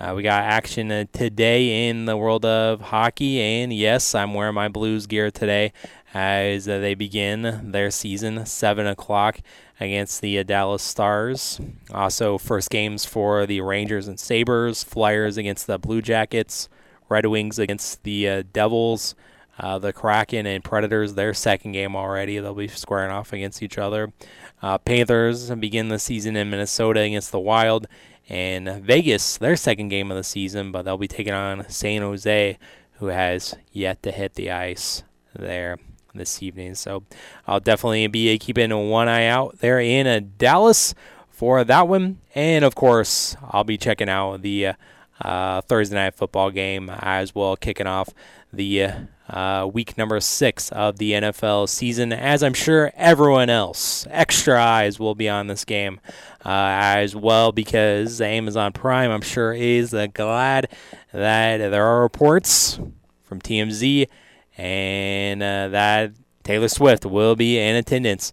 [0.00, 4.54] Uh, we got action uh, today in the world of hockey, and yes, I'm wearing
[4.54, 5.72] my Blues gear today
[6.14, 9.40] as they begin their season, 7 o'clock
[9.80, 11.60] against the uh, Dallas Stars.
[11.90, 16.68] Also, first games for the Rangers and Sabres, Flyers against the Blue Jackets,
[17.08, 19.16] Red Wings against the uh, Devils.
[19.56, 22.40] Uh, the Kraken and Predators, their second game already.
[22.40, 24.12] They'll be squaring off against each other.
[24.60, 27.86] Uh, Panthers begin the season in Minnesota against the Wild.
[28.28, 32.58] And Vegas, their second game of the season, but they'll be taking on San Jose,
[32.94, 35.04] who has yet to hit the ice
[35.36, 35.78] there
[36.14, 36.74] this evening.
[36.74, 37.04] So
[37.46, 40.94] I'll definitely be keeping one eye out there in uh, Dallas
[41.30, 42.20] for that one.
[42.34, 44.72] And of course, I'll be checking out the
[45.20, 48.10] uh, Thursday night football game as well, kicking off
[48.52, 48.88] the
[49.28, 54.98] uh, week number six of the NFL season, as I'm sure everyone else, extra eyes
[54.98, 56.00] will be on this game
[56.44, 60.68] uh, as well because Amazon Prime, I'm sure, is uh, glad
[61.12, 62.78] that there are reports
[63.22, 64.08] from TMZ
[64.56, 68.32] and uh, that Taylor Swift will be in attendance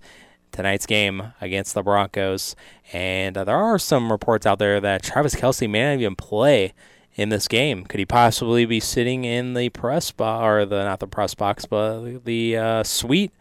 [0.52, 2.56] tonight's game against the Broncos.
[2.94, 6.74] And uh, there are some reports out there that Travis Kelce may not even play
[7.16, 7.86] in this game.
[7.86, 11.66] Could he possibly be sitting in the press box, or the not the press box,
[11.66, 13.32] but the uh, suite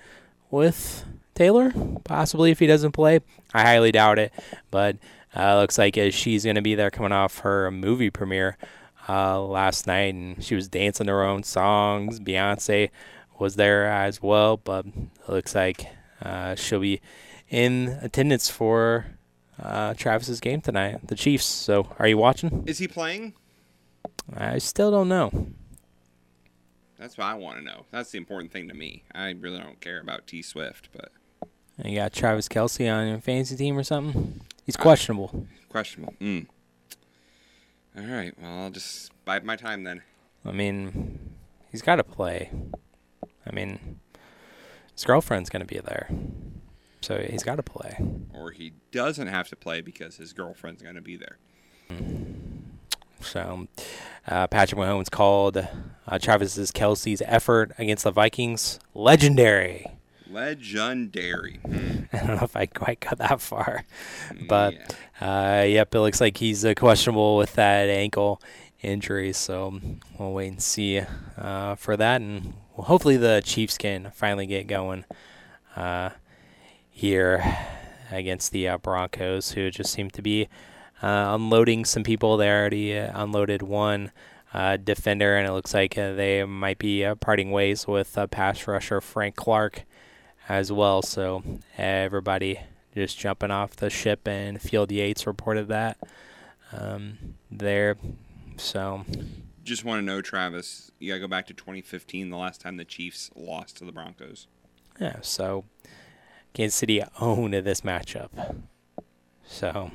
[0.50, 1.04] with
[1.34, 1.72] Taylor?
[2.04, 3.20] Possibly if he doesn't play.
[3.52, 4.32] I highly doubt it,
[4.70, 4.96] but
[5.34, 8.56] uh, looks like uh, she's going to be there coming off her movie premiere
[9.10, 12.20] uh, last night, and she was dancing her own songs.
[12.20, 12.90] Beyonce
[13.38, 15.86] was there as well, but it looks like
[16.22, 17.00] uh, she'll be
[17.48, 19.06] in attendance for
[19.60, 21.44] uh, Travis's game tonight, the Chiefs.
[21.44, 22.64] So, are you watching?
[22.66, 23.34] Is he playing?
[24.34, 25.48] I still don't know.
[26.98, 27.86] That's what I want to know.
[27.90, 29.04] That's the important thing to me.
[29.14, 31.10] I really don't care about T Swift, but
[31.84, 34.42] you got Travis Kelce on your fantasy team or something?
[34.64, 35.30] He's questionable.
[35.34, 36.14] Uh, questionable.
[36.20, 36.46] Mm.
[37.96, 38.32] All right.
[38.40, 40.02] Well, I'll just bide my time then.
[40.44, 41.18] I mean,
[41.70, 42.50] he's got to play.
[43.46, 44.00] I mean,
[44.94, 46.08] his girlfriend's going to be there.
[47.00, 47.98] So he's got to play.
[48.34, 51.38] Or he doesn't have to play because his girlfriend's going to be there.
[53.20, 53.66] So
[54.26, 59.86] uh, Patrick Mahomes called uh, Travis Kelce's effort against the Vikings legendary.
[60.30, 61.58] Legendary.
[62.12, 63.84] I don't know if I quite got that far,
[64.48, 64.74] but
[65.20, 65.60] yeah.
[65.60, 68.40] uh, yep, it looks like he's uh, questionable with that ankle
[68.80, 69.32] injury.
[69.32, 69.80] So
[70.18, 71.02] we'll wait and see
[71.36, 75.04] uh, for that, and well, hopefully the Chiefs can finally get going
[75.74, 76.10] uh,
[76.88, 77.58] here
[78.12, 80.48] against the uh, Broncos, who just seem to be
[81.02, 82.36] uh, unloading some people.
[82.36, 84.12] They already unloaded one.
[84.84, 89.84] defender, and it looks like they might be parting ways with pass rusher Frank Clark
[90.50, 91.00] as well.
[91.00, 91.44] So
[91.78, 92.58] everybody
[92.92, 95.96] just jumping off the ship, and Field Yates reported that
[96.72, 97.96] um, there.
[98.56, 99.04] So
[99.62, 102.76] just want to know, Travis, you got to go back to 2015, the last time
[102.76, 104.48] the Chiefs lost to the Broncos.
[105.00, 105.64] Yeah, so
[106.52, 108.30] Kansas City owned this matchup.
[109.44, 109.92] So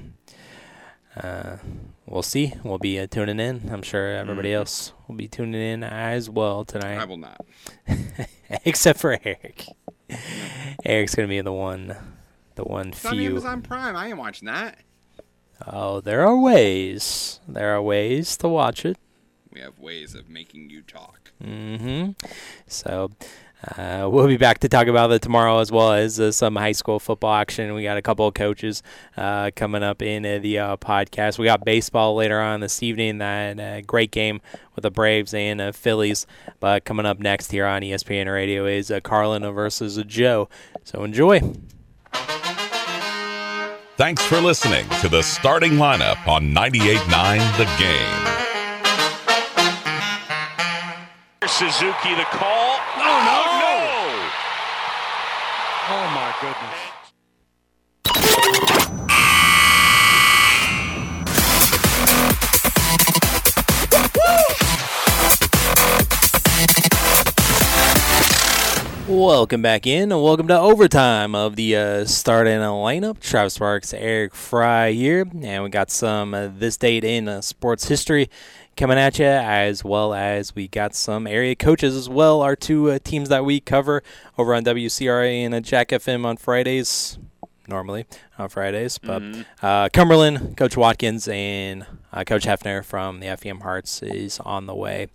[1.18, 1.58] uh,
[2.06, 2.53] we'll see.
[2.64, 3.70] We'll be uh, tuning in.
[3.72, 4.60] I'm sure everybody mm-hmm.
[4.60, 6.97] else will be tuning in as well tonight.
[6.97, 7.45] I will not.
[8.66, 9.66] Except for Eric.
[10.86, 11.95] Eric's gonna be the one,
[12.56, 13.10] the one it's few.
[13.10, 13.95] on Amazon Prime.
[13.95, 14.80] I ain't watching that.
[15.66, 17.39] Oh, there are ways.
[17.47, 18.97] There are ways to watch it.
[19.51, 21.32] We have ways of making you talk.
[21.41, 22.12] Mm-hmm.
[22.68, 23.12] So.
[23.78, 26.72] Uh, we'll be back to talk about it tomorrow as well as uh, some high
[26.72, 27.74] school football action.
[27.74, 28.84] We got a couple of coaches
[29.18, 31.39] uh, coming up in uh, the uh, podcast.
[31.39, 33.18] We got baseball later on this evening.
[33.18, 34.41] That uh, great game
[34.76, 36.28] with the Braves and the Phillies.
[36.59, 40.47] But coming up next here on ESPN Radio is Carlin versus Joe.
[40.84, 41.41] So enjoy.
[43.97, 48.44] Thanks for listening to the starting lineup on 98.9 The Game.
[51.58, 52.80] Suzuki the call.
[52.97, 53.76] Oh, no, no.
[55.88, 56.95] Oh, my goodness.
[69.08, 73.22] Welcome back in, and welcome to overtime of the uh, starting lineup.
[73.22, 77.88] Travis Sparks, Eric Fry here, and we got some uh, this date in uh, sports
[77.88, 78.30] history
[78.76, 82.41] coming at you, as well as we got some area coaches as well.
[82.41, 84.03] Our two uh, teams that we cover
[84.38, 87.17] over on WCRA and uh, Jack FM on Fridays,
[87.67, 88.05] normally
[88.38, 88.97] on Fridays.
[88.97, 89.23] But
[89.61, 94.76] uh, Cumberland, Coach Watkins, and uh, Coach Hefner from the FEM Hearts is on the
[94.76, 95.07] way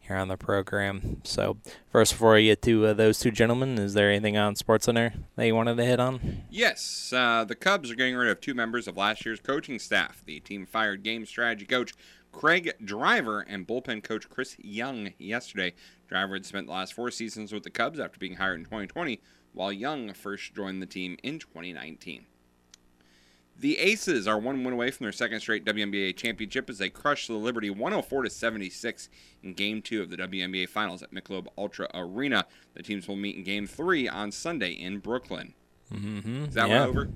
[0.00, 1.20] here on the program.
[1.24, 1.56] So,
[1.90, 5.14] first, before I get to uh, those two gentlemen, is there anything on Sports Center
[5.36, 6.42] that you wanted to hit on?
[6.50, 10.22] Yes, uh, the Cubs are getting rid of two members of last year's coaching staff.
[10.26, 11.94] The team fired game strategy coach
[12.34, 15.72] Craig Driver and bullpen coach Chris Young yesterday.
[16.08, 19.20] Driver had spent the last four seasons with the Cubs after being hired in 2020,
[19.52, 22.26] while Young first joined the team in 2019.
[23.56, 27.28] The Aces are one win away from their second straight WNBA championship as they crushed
[27.28, 29.08] the Liberty 104 to 76
[29.44, 32.46] in Game Two of the WNBA Finals at Michelob Ultra Arena.
[32.74, 35.54] The teams will meet in Game Three on Sunday in Brooklyn.
[35.92, 36.46] Mm-hmm.
[36.46, 36.80] Is that yeah.
[36.80, 37.08] one over?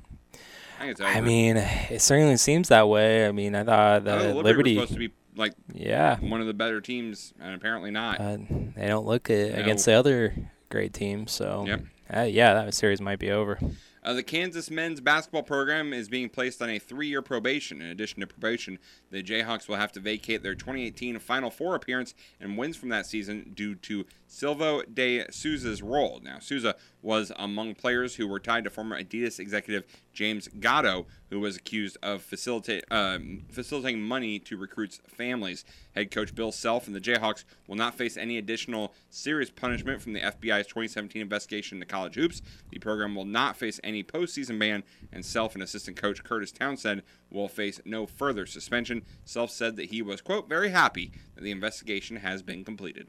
[0.79, 1.11] I think it's over.
[1.11, 3.27] I mean, it certainly seems that way.
[3.27, 6.41] I mean, I thought the I thought Liberty, was supposed to be like yeah, one
[6.41, 8.21] of the better teams, and apparently not.
[8.21, 8.39] uh,
[8.77, 9.61] they don't look it No.
[9.63, 10.35] against the other
[10.69, 11.33] great teams.
[11.33, 11.81] So, Yep.
[12.17, 13.59] uh, yeah, that series might be over.
[14.05, 17.83] Uh, the Kansas men's basketball program is being placed on a three-year probation.
[17.83, 18.79] In addition to probation,
[19.11, 23.07] the Jayhawks will have to vacate their 2018 Final Four appearance and wins from that
[23.07, 26.21] season due to Silvio De Sousa's role.
[26.23, 29.85] Now, Sousa was among players who were tied to former Adidas executive
[30.19, 35.65] James Gatto, who was accused of facilitate, um, facilitating money to recruits' families.
[35.95, 40.15] Head coach Bill Self and the Jayhawks will not face any additional serious punishment from
[40.15, 42.43] the FBI's 2017 investigation into college hoops.
[42.71, 47.03] The program will not face any postseason ban, and Self and assistant coach Curtis Townsend
[47.31, 49.05] will face no further suspension.
[49.25, 53.07] Self said that he was, quote, very happy that the investigation has been completed.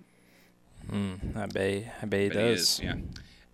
[0.91, 2.59] Mm, I bet, I bet he does.
[2.59, 2.95] is, yeah.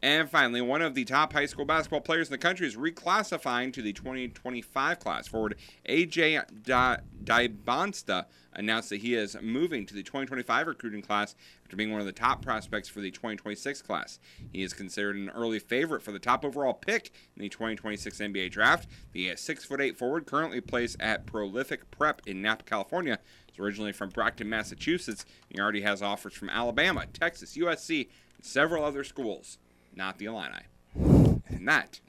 [0.05, 3.73] And finally, one of the top high school basketball players in the country is reclassifying
[3.73, 5.27] to the 2025 class.
[5.27, 5.55] Forward
[5.89, 11.33] AJ Di- Dybantsa announced that he is moving to the 2025 recruiting class
[11.63, 14.19] after being one of the top prospects for the 2026 class.
[14.53, 18.51] He is considered an early favorite for the top overall pick in the 2026 NBA
[18.51, 18.87] draft.
[19.13, 23.17] The six foot eight forward currently plays at Prolific Prep in Napa, California.
[23.47, 25.25] He's originally from Brockton, Massachusetts.
[25.49, 29.57] He already has offers from Alabama, Texas, USC, and several other schools
[29.95, 30.61] not the Illini.
[30.95, 31.99] And that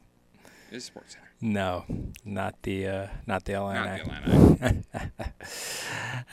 [0.70, 1.22] is Sports Center.
[1.40, 1.84] No,
[2.24, 3.78] not the uh, not the Illini.
[3.80, 4.84] Not the Illini.
[4.94, 5.84] I, just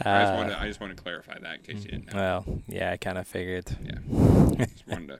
[0.05, 2.19] Uh, wanted, I just wanted to clarify that in case you didn't know.
[2.45, 3.65] Well, yeah, I kind of figured.
[3.83, 4.65] Yeah.
[4.65, 5.19] just wanted to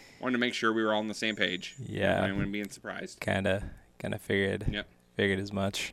[0.20, 1.74] wanted to make sure we were all on the same page.
[1.84, 2.22] Yeah.
[2.22, 3.20] Anyone being surprised.
[3.20, 3.64] Kind of,
[3.98, 4.66] kind of figured.
[4.70, 4.86] Yep.
[5.16, 5.92] Figured as much.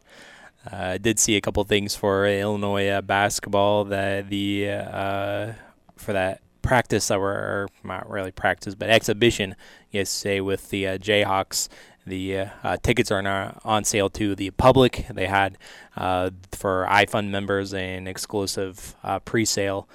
[0.71, 5.53] Uh, I did see a couple things for Illinois uh, basketball that the uh,
[5.95, 9.55] for that practice or not really practice but exhibition
[9.89, 11.67] yesterday with the uh, Jayhawks.
[12.05, 15.07] The uh, uh, tickets are now on sale to the public.
[15.11, 15.57] They had
[15.97, 19.89] uh, for iFund members an exclusive uh, pre-sale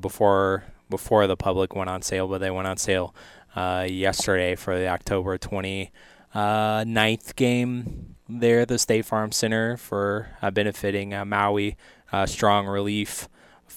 [0.00, 3.14] before before the public went on sale, but they went on sale
[3.54, 5.90] yesterday for the October 29th
[6.34, 11.76] uh, game there the State Farm Center for benefiting Maui
[12.24, 13.28] Strong Relief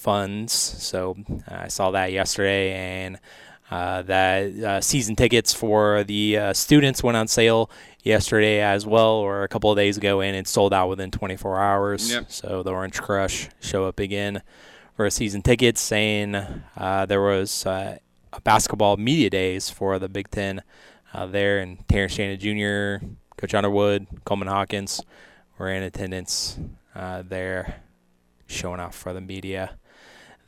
[0.01, 0.51] Funds.
[0.51, 1.15] So
[1.47, 3.19] uh, I saw that yesterday, and
[3.69, 7.69] uh, that uh, season tickets for the uh, students went on sale
[8.03, 11.59] yesterday as well, or a couple of days ago, and it sold out within 24
[11.59, 12.11] hours.
[12.11, 12.31] Yep.
[12.31, 14.41] So the Orange Crush show up again
[14.95, 17.97] for a season tickets, saying uh, there was uh,
[18.33, 20.63] a basketball media days for the Big Ten
[21.13, 23.05] uh, there, and Terrence Shannon Jr.,
[23.37, 25.01] Coach Underwood, Coleman Hawkins
[25.57, 26.59] were in attendance
[26.95, 27.83] uh, there,
[28.47, 29.77] showing off for the media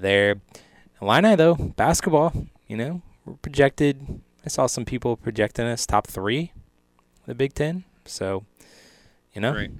[0.03, 0.41] there.
[1.01, 2.31] Illini, though, basketball,
[2.67, 4.21] you know, we're projected.
[4.45, 6.53] I saw some people projecting us top three,
[7.25, 7.83] the Big Ten.
[8.05, 8.45] So,
[9.33, 9.71] you know, Great.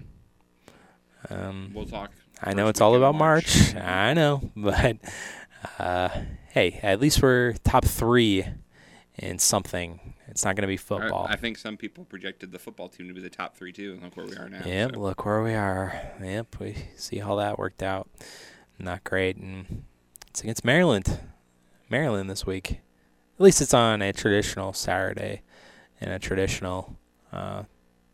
[1.29, 2.11] um, We'll talk
[2.45, 3.73] I know it's all about March.
[3.77, 4.97] I know, but
[5.79, 6.09] uh,
[6.51, 8.45] hey, at least we're top three
[9.17, 10.13] in something.
[10.27, 11.25] It's not going to be I, football.
[11.29, 13.93] I think some people projected the football team to be the top three too.
[13.93, 14.61] and Look where we are now.
[14.65, 14.99] Yep, so.
[14.99, 16.01] look where we are.
[16.21, 18.09] Yep, we see how that worked out.
[18.77, 19.83] Not great, and
[20.33, 21.19] it's against Maryland.
[21.89, 22.71] Maryland this week.
[23.37, 25.43] At least it's on a traditional Saturday
[26.01, 26.97] and a traditional
[27.31, 27.63] uh,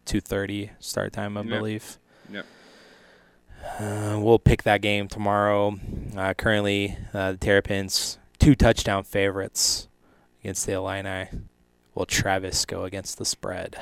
[0.06, 1.50] 2:30 start time, I Yep.
[1.50, 1.98] believe.
[2.30, 2.46] Yep.
[3.80, 5.78] Uh, we'll pick that game tomorrow.
[6.16, 9.88] Uh, currently, uh, the Terrapins two touchdown favorites
[10.42, 11.28] against the Illini.
[11.96, 13.78] Will Travis go against the spread?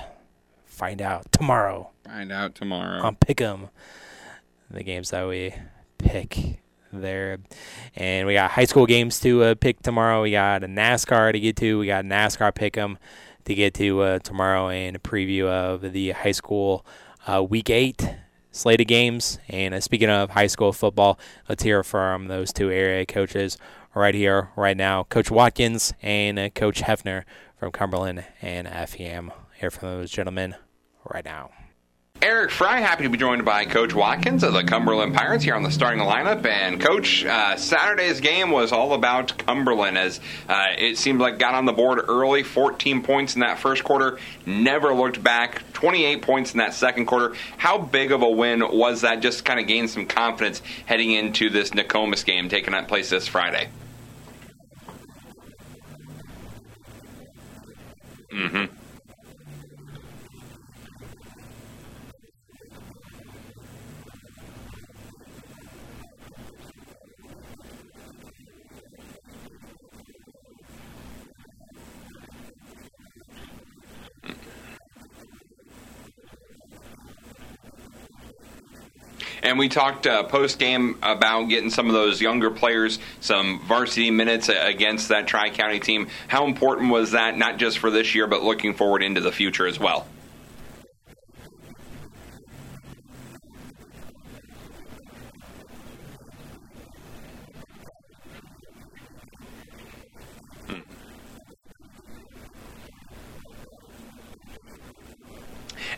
[0.65, 3.01] Find out tomorrow Find out tomorrow.
[3.01, 3.69] on Pick'em.
[4.69, 5.55] The games that we
[5.97, 6.59] pick
[6.91, 7.37] there,
[7.95, 10.23] and we got high school games to uh, pick tomorrow.
[10.23, 11.79] We got a NASCAR to get to.
[11.79, 12.97] We got NASCAR Pick'em
[13.45, 16.85] to get to uh, tomorrow, and a preview of the high school
[17.27, 18.15] uh, week eight
[18.51, 19.39] slate of games.
[19.47, 23.57] And uh, speaking of high school football, let's hear from those two area coaches
[23.93, 25.03] right here, right now.
[25.03, 27.23] Coach Watkins and uh, Coach Hefner
[27.57, 29.31] from Cumberland and FEM.
[29.55, 30.55] Hear from those gentlemen
[31.05, 31.51] right now.
[32.19, 35.61] Eric Fry, happy to be joined by Coach Watkins of the Cumberland Pirates here on
[35.61, 36.43] the starting lineup.
[36.47, 41.53] And Coach, uh, Saturday's game was all about Cumberland as uh, it seemed like got
[41.53, 46.53] on the board early, 14 points in that first quarter, never looked back, 28 points
[46.53, 47.35] in that second quarter.
[47.57, 49.19] How big of a win was that?
[49.19, 53.69] Just kind of gain some confidence heading into this Nokomis game taking place this Friday.
[58.33, 58.76] Mm-hmm.
[79.47, 84.11] And we talked uh, post game about getting some of those younger players some varsity
[84.11, 86.09] minutes against that Tri County team.
[86.27, 89.65] How important was that, not just for this year, but looking forward into the future
[89.65, 90.05] as well?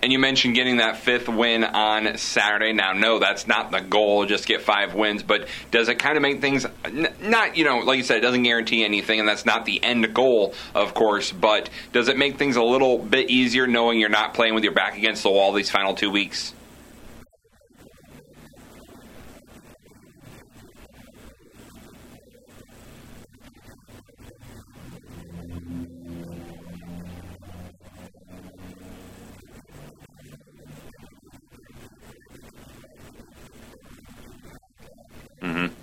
[0.01, 2.71] And you mentioned getting that fifth win on Saturday.
[2.71, 6.21] Now, no, that's not the goal, just get five wins, but does it kind of
[6.21, 6.65] make things
[7.21, 10.13] not, you know, like you said, it doesn't guarantee anything, and that's not the end
[10.13, 14.33] goal, of course, but does it make things a little bit easier knowing you're not
[14.33, 16.53] playing with your back against the wall these final two weeks?
[35.41, 35.73] Mm-hmm.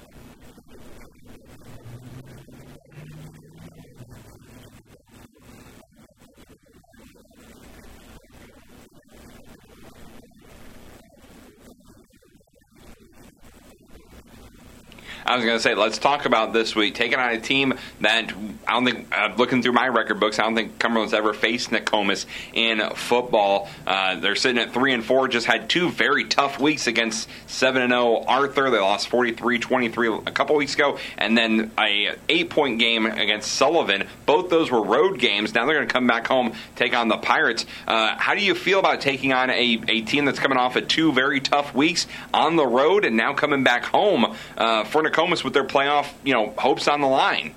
[15.27, 16.95] I was going to say, let's talk about this week.
[16.95, 18.33] Taking on a team that
[18.67, 21.71] I don't think, uh, looking through my record books, I don't think Cumberland's ever faced
[21.71, 23.69] Nokomis in football.
[23.87, 25.29] Uh, they're sitting at three and four.
[25.29, 28.71] Just had two very tough weeks against seven and zero Arthur.
[28.71, 34.09] They lost 43-23 a couple weeks ago, and then a eight point game against Sullivan.
[34.27, 35.55] Both those were road games.
[35.55, 37.67] Now they're going to come back home, take on the Pirates.
[37.87, 40.89] Uh, how do you feel about taking on a, a team that's coming off of
[40.89, 45.45] two very tough weeks on the road and now coming back home uh, for Nokomis
[45.45, 47.55] with their playoff, you know, hopes on the line?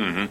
[0.00, 0.26] Mm-hmm.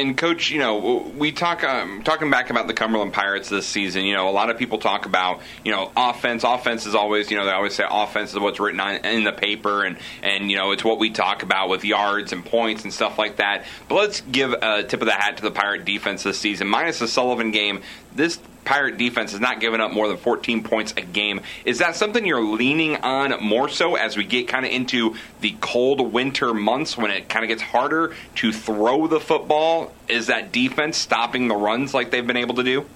[0.00, 4.04] And coach, you know, we talk um, talking back about the Cumberland Pirates this season.
[4.04, 6.42] You know, a lot of people talk about you know offense.
[6.42, 9.32] Offense is always you know they always say offense is what's written on, in the
[9.32, 12.94] paper, and and you know it's what we talk about with yards and points and
[12.94, 13.66] stuff like that.
[13.88, 16.66] But let's give a tip of the hat to the Pirate defense this season.
[16.66, 17.82] Minus the Sullivan game,
[18.14, 18.38] this
[18.70, 21.40] Pirate defense has not given up more than 14 points a game.
[21.64, 25.56] Is that something you're leaning on more so as we get kind of into the
[25.60, 29.92] cold winter months when it kind of gets harder to throw the football?
[30.06, 32.86] Is that defense stopping the runs like they've been able to do?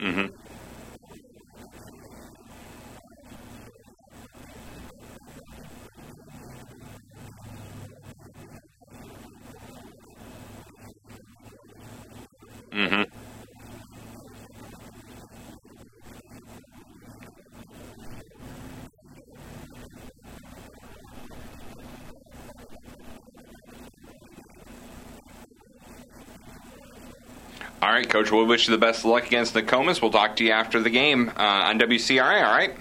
[0.00, 0.41] Mm-hmm.
[27.82, 28.30] All right, Coach.
[28.30, 30.00] We'll wish you the best of luck against Nokomis.
[30.00, 32.44] We'll talk to you after the game uh, on WCRA.
[32.44, 32.76] All right.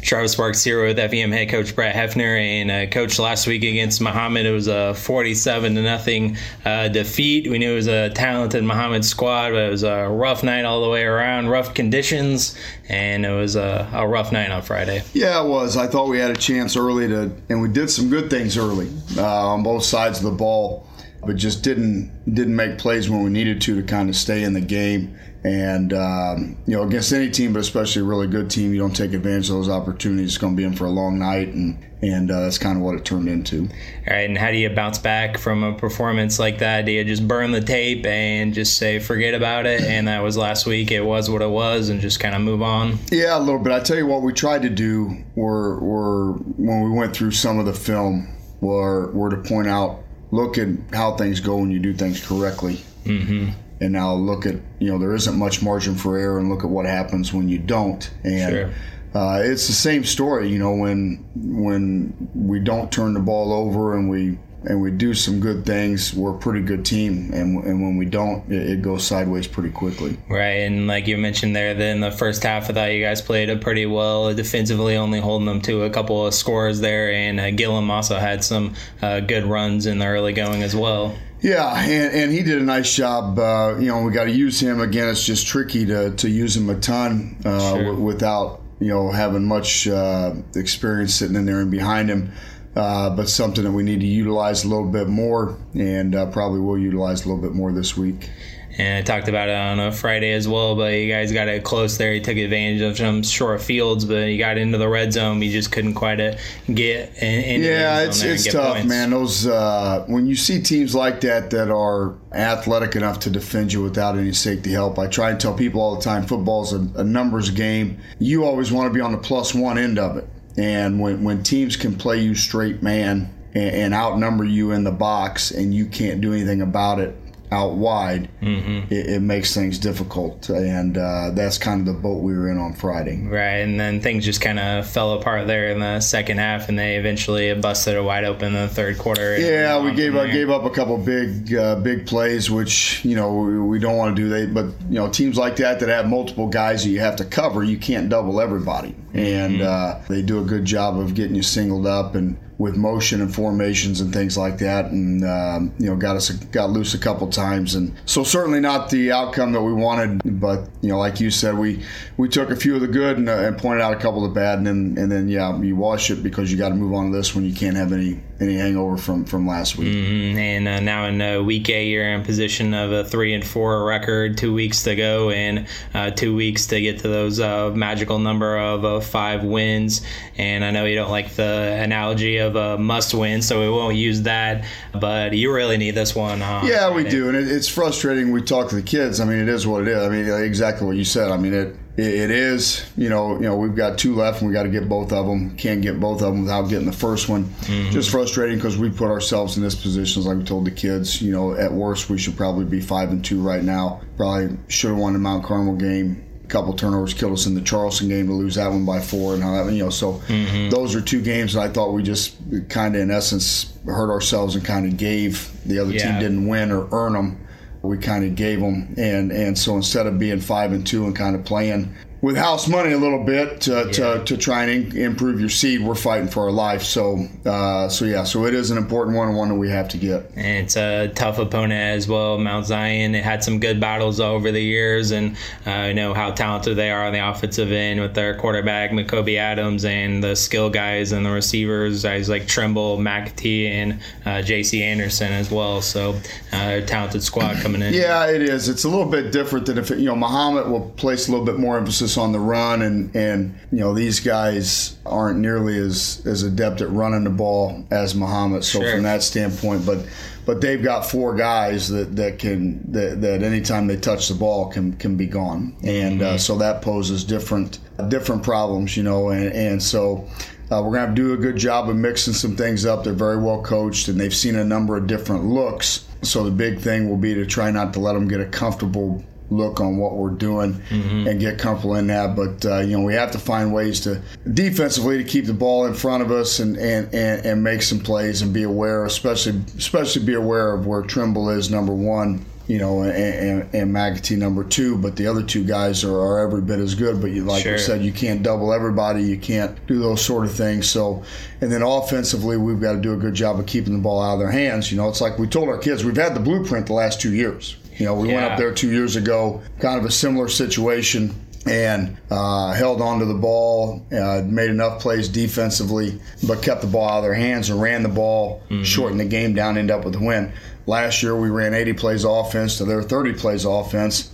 [0.00, 4.00] Travis Sparks here with FEM head coach Brett Hefner and uh, coach last week against
[4.00, 4.44] Mahomet.
[4.44, 7.50] It was a 47 to nothing uh, defeat.
[7.50, 10.82] We knew it was a talented Mahomet squad, but it was a rough night all
[10.82, 12.56] the way around, rough conditions,
[12.88, 15.02] and it was a, a rough night on Friday.
[15.12, 15.76] Yeah, it was.
[15.76, 18.88] I thought we had a chance early to, and we did some good things early
[19.16, 20.87] uh, on both sides of the ball,
[21.28, 24.54] but just didn't didn't make plays when we needed to to kind of stay in
[24.54, 25.14] the game.
[25.44, 28.96] And um, you know, against any team, but especially a really good team, you don't
[28.96, 30.30] take advantage of those opportunities.
[30.30, 32.82] It's going to be in for a long night, and and uh, that's kind of
[32.82, 33.60] what it turned into.
[33.60, 36.86] All right, and how do you bounce back from a performance like that?
[36.86, 39.82] Do you just burn the tape and just say forget about it?
[39.82, 40.90] And that was last week.
[40.90, 42.98] It was what it was, and just kind of move on.
[43.12, 43.74] Yeah, a little bit.
[43.74, 47.58] I tell you what, we tried to do were were when we went through some
[47.58, 51.78] of the film were were to point out, look at how things go when you
[51.78, 52.80] do things correctly.
[53.04, 53.50] Mm-hmm
[53.80, 56.70] and now look at you know there isn't much margin for error and look at
[56.70, 58.74] what happens when you don't and sure.
[59.14, 63.96] uh, it's the same story you know when when we don't turn the ball over
[63.96, 67.30] and we and we do some good things, we're a pretty good team.
[67.32, 70.16] And, and when we don't, it, it, goes sideways pretty quickly.
[70.28, 70.60] Right.
[70.62, 73.60] And like you mentioned there, then the first half, I thought you guys played it
[73.60, 77.12] pretty well defensively, only holding them to a couple of scores there.
[77.12, 81.16] And uh, Gillum also had some uh, good runs in the early going as well.
[81.40, 83.38] Yeah, and, and he did a nice job.
[83.38, 85.08] Uh, you know, we got to use him again.
[85.08, 87.84] It's just tricky to, to use him a ton uh, sure.
[87.84, 92.32] w- without you know having much uh, experience sitting in there and behind him.
[92.78, 96.60] Uh, but something that we need to utilize a little bit more, and uh, probably
[96.60, 98.30] will utilize a little bit more this week.
[98.78, 101.64] And I talked about it on a Friday as well, but you guys got it
[101.64, 102.14] close there.
[102.14, 105.42] You took advantage of some short fields, but you got into the red zone.
[105.42, 106.36] You just couldn't quite uh,
[106.72, 107.42] get in.
[107.42, 108.88] in yeah, it's it's tough, points.
[108.88, 109.10] man.
[109.10, 113.82] Those uh, when you see teams like that that are athletic enough to defend you
[113.82, 115.00] without any safety help.
[115.00, 117.98] I try and tell people all the time, football's a, a numbers game.
[118.20, 120.28] You always want to be on the plus one end of it.
[120.58, 124.90] And when, when teams can play you straight man and, and, outnumber you in the
[124.90, 127.16] box and you can't do anything about it
[127.50, 128.92] out wide, mm-hmm.
[128.92, 130.48] it, it, makes things difficult.
[130.48, 133.22] And uh, that's kind of the boat we were in on Friday.
[133.26, 133.58] Right.
[133.58, 136.96] And then things just kind of fell apart there in the second half, and they
[136.96, 139.38] eventually busted it wide open in the third quarter.
[139.38, 143.34] Yeah, we gave up, gave up a couple big uh, big plays, which, you know,
[143.34, 144.28] we, we don't want to do.
[144.28, 147.24] They, But, you know, teams like that that have multiple guys that you have to
[147.24, 148.94] cover, you can't double everybody.
[149.14, 153.20] And uh, they do a good job of getting you singled up and with motion
[153.20, 156.98] and formations and things like that, and um, you know got us got loose a
[156.98, 160.40] couple times, and so certainly not the outcome that we wanted.
[160.40, 161.84] But you know, like you said, we
[162.16, 164.34] we took a few of the good and, uh, and pointed out a couple of
[164.34, 166.92] the bad, and then and then yeah, you wash it because you got to move
[166.92, 169.94] on to this when you can't have any any hangover from from last week.
[169.94, 170.38] Mm-hmm.
[170.38, 173.84] And uh, now in uh, week eight, you're in position of a three and four
[173.84, 178.18] record, two weeks to go, and uh, two weeks to get to those uh, magical
[178.18, 180.02] number of five wins.
[180.36, 183.96] And I know you don't like the analogy of a must win, so we won't
[183.96, 184.64] use that.
[184.92, 186.40] But you really need this one.
[186.40, 186.62] Huh?
[186.64, 188.30] Yeah, we do, and it, it's frustrating.
[188.30, 189.20] We talk to the kids.
[189.20, 190.02] I mean, it is what it is.
[190.02, 191.30] I mean, exactly what you said.
[191.30, 192.88] I mean, it it is.
[192.96, 195.26] You know, you know, we've got two left, and we got to get both of
[195.26, 195.56] them.
[195.56, 197.44] Can't get both of them without getting the first one.
[197.44, 197.90] Mm-hmm.
[197.90, 200.22] Just frustrating because we put ourselves in this position.
[200.22, 203.24] Like we told the kids, you know, at worst we should probably be five and
[203.24, 204.00] two right now.
[204.16, 206.24] Probably should have won the Mount Carmel game.
[206.44, 209.34] A couple turnovers killed us in the Charleston game to lose that one by four,
[209.34, 209.90] and how that, you know.
[209.90, 210.70] So mm-hmm.
[210.70, 212.36] those are two games that I thought we just
[212.68, 216.12] kind of, in essence, hurt ourselves and kind of gave the other Yeah.
[216.12, 217.38] team didn't win or earn them
[217.82, 221.14] we kind of gave them and and so instead of being five and two and
[221.14, 225.40] kind of playing with house money a little bit to, to, to try and improve
[225.40, 228.78] your seed we're fighting for our life so uh, so yeah so it is an
[228.78, 232.38] important one, one that we have to get And it's a tough opponent as well.
[232.38, 233.14] Mount Zion.
[233.14, 235.36] It had some good battles over the years, and
[235.66, 239.36] uh, I know how talented they are on the offensive end with their quarterback McCoby
[239.36, 244.82] Adams and the skill guys and the receivers guys like Trimble, McAtee, and uh, J.C.
[244.82, 245.80] Anderson as well.
[245.80, 246.12] So
[246.52, 247.94] uh, a talented squad coming in.
[247.94, 248.68] Yeah, it is.
[248.68, 251.46] It's a little bit different than if it, you know Mahomet will place a little
[251.46, 256.22] bit more emphasis on the run, and and you know these guys aren't nearly as
[256.24, 258.64] as adept at running the ball as Mahomet.
[258.64, 258.92] So Sure.
[258.92, 259.98] from that standpoint, but
[260.46, 264.66] but they've got four guys that that can that, that anytime they touch the ball
[264.68, 266.40] can can be gone, and uh, Mhm.
[266.40, 270.24] so that poses different different problems, you know, and and so.
[270.70, 273.02] Uh, we're going to do a good job of mixing some things up.
[273.02, 276.04] They're very well coached, and they've seen a number of different looks.
[276.20, 279.24] So the big thing will be to try not to let them get a comfortable
[279.50, 281.28] look on what we're doing Mhm.
[281.30, 282.36] and get comfortable in that.
[282.36, 284.20] But uh, you know, we have to find ways to
[284.52, 287.98] defensively to keep the ball in front of us and and, and, and make some
[288.00, 292.44] plays and be aware, especially especially be aware of where Trimble is number one.
[292.66, 296.38] You know, and, and, and McAtee number two, but the other two guys are, are
[296.40, 297.18] every bit as good.
[297.18, 297.72] But you, like Sure.
[297.72, 299.22] you said, you can't double everybody.
[299.22, 300.86] You can't do those sort of things.
[300.86, 301.22] So,
[301.62, 304.34] and then offensively, we've got to do a good job of keeping the ball out
[304.34, 304.92] of their hands.
[304.92, 307.32] You know, it's like we told our kids, we've had the blueprint the last two
[307.32, 307.74] years.
[307.98, 311.34] You know, we went up there two years ago, kind of a similar situation,
[311.66, 316.86] and uh, held on to the ball, uh, made enough plays defensively, but kept the
[316.86, 320.04] ball out of their hands and ran the ball, shortened the game down, end up
[320.04, 320.52] with a win.
[320.86, 324.32] Last year, we ran 80 plays offense to their 30 plays offense,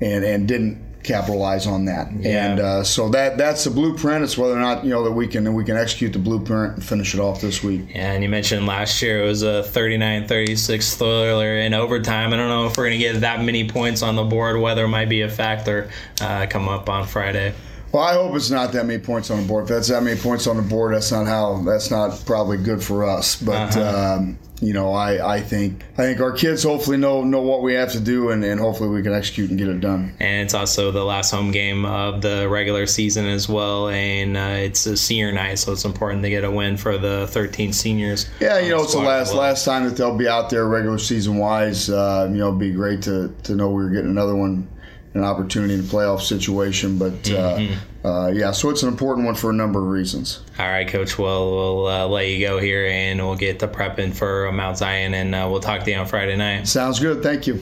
[0.00, 2.10] and and didn't capitalize on that.
[2.12, 2.50] Yeah.
[2.50, 4.24] And uh, so that that's the blueprint.
[4.24, 6.84] It's whether or not you know that we can we can execute the blueprint and
[6.84, 7.82] finish it off this week.
[7.90, 12.32] Yeah, and you mentioned last year it was a 39-36 thriller in overtime.
[12.32, 14.58] I don't know if we're going to get that many points on the board.
[14.60, 15.90] Weather might be a factor
[16.20, 17.54] uh, come up on Friday.
[17.92, 19.64] Well, I hope it's not that many points on the board.
[19.64, 21.62] If that's that many points on the board, that's not how.
[21.62, 23.40] That's not probably good for us.
[23.40, 24.14] But Uh-huh.
[24.18, 27.74] um, you know, I, I think I think our kids hopefully know know what we
[27.74, 30.14] have to do, and, and hopefully we can execute and get it done.
[30.20, 34.56] And it's also the last home game of the regular season as well, and uh,
[34.58, 38.28] it's a senior night, so it's important to get a win for the 13 seniors.
[38.40, 41.38] Yeah, you know, it's the last last time that they'll be out there regular season
[41.38, 41.90] wise.
[41.90, 44.66] Uh, you know, it'd be great to to know we were getting another one,
[45.14, 46.98] an opportunity in a playoff situation.
[46.98, 47.76] But uh, Mhm.
[48.04, 50.40] uh, yeah, so it's an important one for a number of reasons.
[50.58, 51.18] All right, Coach.
[51.18, 55.14] Well, we'll uh, let you go here, and we'll get the prepping for Mount Zion,
[55.14, 56.66] and uh, we'll talk to you on Friday night.
[56.68, 57.22] Sounds good.
[57.22, 57.60] Thank you.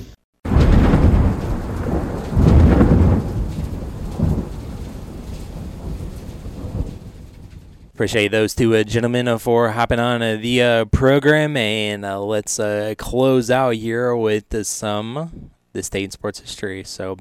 [7.95, 12.21] Appreciate those two uh, gentlemen uh, for hopping on uh, the uh, program, and uh,
[12.21, 16.85] let's uh, close out here with uh, some the state and sports history.
[16.85, 17.19] So,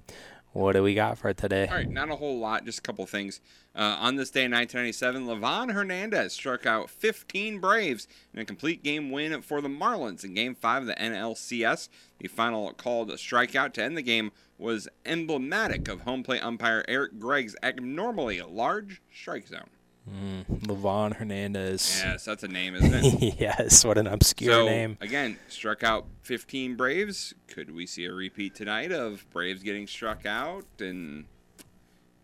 [0.53, 1.67] what do we got for today?
[1.67, 3.39] All right, not a whole lot, just a couple things.
[3.73, 8.83] Uh, on this day in 1997, Livan Hernandez struck out 15 Braves in a complete
[8.83, 11.87] game win for the Marlins in Game 5 of the NLCS.
[12.19, 17.17] The final called strikeout to end the game was emblematic of home plate umpire Eric
[17.17, 19.69] Gregg's abnormally large strike zone.
[20.09, 22.01] Mm, Livan Hernandez.
[22.03, 23.35] Yes, that's a name, isn't it?
[23.39, 24.97] yes, what an obscure so, name.
[24.99, 27.33] again, struck out 15 Braves.
[27.47, 30.65] Could we see a repeat tonight of Braves getting struck out?
[30.79, 31.25] And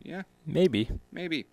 [0.01, 0.89] yeah, Maybe.
[1.11, 1.45] maybe.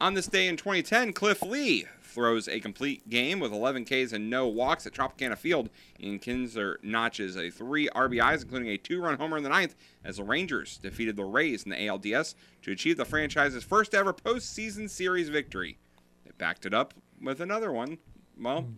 [0.00, 4.30] On this day in 2010, Cliff Lee throws a complete game with 11 Ks and
[4.30, 5.70] no walks at Tropicana Field.
[6.00, 10.24] Ian Kinsler notches a three RBIs, including a two-run homer in the ninth, as the
[10.24, 15.28] Rangers defeated the Rays in the ALDS to achieve the franchise's first ever postseason series
[15.28, 15.78] victory.
[16.24, 17.98] They backed it up with another one.
[18.40, 18.68] Well,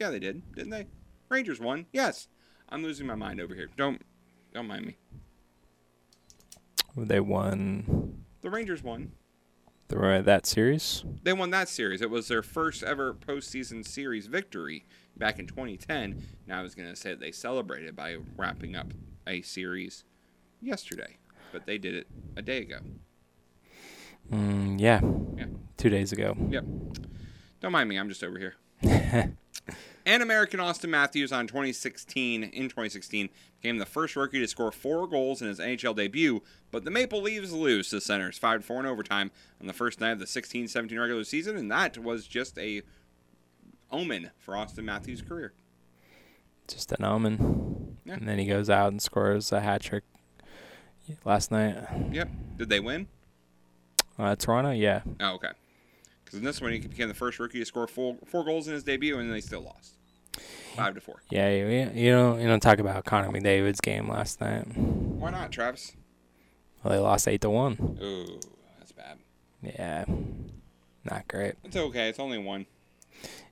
[0.00, 0.86] yeah, they did, didn't they?
[1.28, 1.86] Rangers won.
[1.92, 2.28] Yes.
[2.70, 3.68] I'm losing my mind over here.
[3.76, 4.00] Don't
[4.54, 4.96] don't mind me.
[6.96, 9.12] They won The Rangers won.
[9.88, 11.04] The, that series.
[11.22, 12.00] They won that series.
[12.00, 14.86] It was their first ever postseason series victory
[15.16, 16.22] back in 2010.
[16.46, 18.92] Now I was going to say they celebrated by wrapping up
[19.26, 20.04] a series
[20.60, 21.16] yesterday,
[21.52, 22.06] but they did it
[22.36, 22.78] a day ago.
[24.32, 25.00] Mm, yeah.
[25.36, 25.46] Yeah.
[25.76, 26.36] Two days ago.
[26.48, 26.64] Yep.
[27.60, 27.98] Don't mind me.
[27.98, 28.54] I'm just over here.
[30.06, 33.28] and American Auston Matthews on 2016 in 2016
[33.64, 36.42] became the first rookie to score four goals in his NHL debut.
[36.70, 40.02] But the Maple Leafs lose to the Senators 5 4 in overtime on the first
[40.02, 42.82] night of the 16-17 regular season, and that was just a
[43.90, 45.54] omen for Auston Matthews' career.
[46.68, 47.96] Just an omen.
[48.04, 48.14] Yeah.
[48.14, 50.04] And then he goes out and scores a hat trick
[51.24, 51.76] last night.
[52.12, 52.28] Yep.
[52.58, 53.08] Did they win?
[54.18, 55.00] Uh, Toronto, yeah.
[55.20, 55.52] Oh, okay.
[56.22, 58.74] Because in this one, he became the first rookie to score four, four goals in
[58.74, 59.94] his debut, and they still lost
[60.74, 61.22] five to four.
[61.30, 64.76] Yeah, you, you don't you don't talk about Connor McDavid's game last night.
[64.76, 65.92] Why not, Travis?
[66.82, 67.98] Well, they lost eight to one.
[68.02, 68.40] Ooh,
[68.78, 69.18] that's bad.
[69.62, 70.04] Yeah,
[71.04, 71.54] not great.
[71.64, 72.08] It's okay.
[72.08, 72.66] It's only one.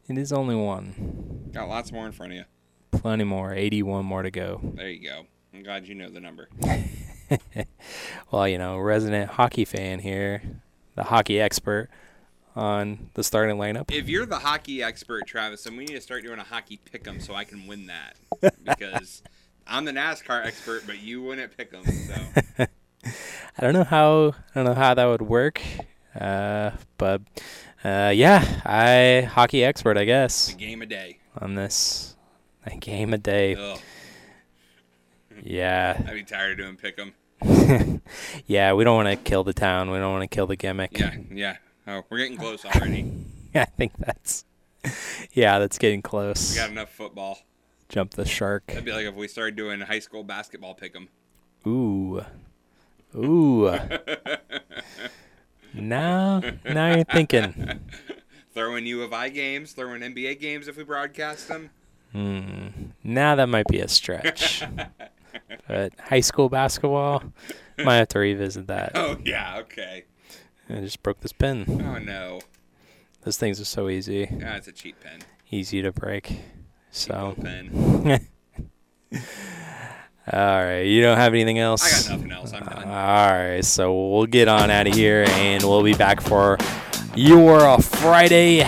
[0.08, 1.50] It is only one.
[1.52, 2.44] Got lots more in front of you.
[2.90, 3.54] Plenty more.
[3.54, 4.60] Eighty-one more to go.
[4.74, 5.26] There you go.
[5.54, 6.48] I'm glad you know the number.
[8.30, 10.42] well, you know, resident hockey fan here,
[10.94, 11.88] the hockey expert
[12.54, 13.90] on the starting lineup.
[13.90, 17.22] If you're the hockey expert, Travis, then we need to start doing a hockey pick'em
[17.22, 18.16] so I can win that
[18.62, 19.22] because
[19.66, 21.86] I'm the NASCAR expert, but you win at pick'em.
[21.86, 22.66] So
[23.58, 25.60] I don't know how I don't know how that would work,
[26.18, 27.22] uh, but
[27.84, 30.52] uh, yeah, I hockey expert, I guess.
[30.52, 31.18] a game a day.
[31.40, 32.16] on this,
[32.66, 33.54] a game a day.
[33.54, 33.78] Ugh,
[35.42, 37.12] Yeah, I'd be tired of doing pick'em.
[38.46, 38.72] yeah.
[38.74, 39.90] We don't want to kill the town.
[39.90, 40.98] We don't want to kill the gimmick.
[40.98, 41.56] Yeah, yeah.
[41.86, 43.12] Oh, we're getting close already.
[43.54, 44.44] I think that's.
[45.32, 46.52] Yeah, that's getting close.
[46.52, 47.38] We got enough football.
[47.88, 48.66] Jump the shark.
[48.66, 51.08] That'd be like if we started doing high school basketball pick'em.
[51.66, 52.24] Ooh.
[53.14, 53.70] Ooh.
[55.74, 57.80] now, now you're thinking.
[58.54, 61.70] throwing U of I games, throwing NBA games if we broadcast them.
[62.12, 62.68] Hmm.
[63.04, 64.64] Now that might be a stretch.
[65.68, 67.22] but high school basketball,
[67.78, 68.92] might have to revisit that.
[68.94, 70.04] Oh yeah, okay.
[70.70, 71.64] I just broke this pen.
[71.84, 72.40] Oh no.
[73.22, 74.28] Those things are so easy.
[74.30, 75.20] Yeah, it's a cheap pen.
[75.50, 76.40] Easy to break.
[76.90, 77.36] So.
[77.40, 77.70] pen.
[80.32, 81.84] All right, you don't have anything else.
[81.84, 82.52] I got nothing else.
[82.52, 82.84] I'm done.
[82.84, 86.58] All right, so we'll get on out of here, and we'll be back for
[87.16, 88.62] your Friday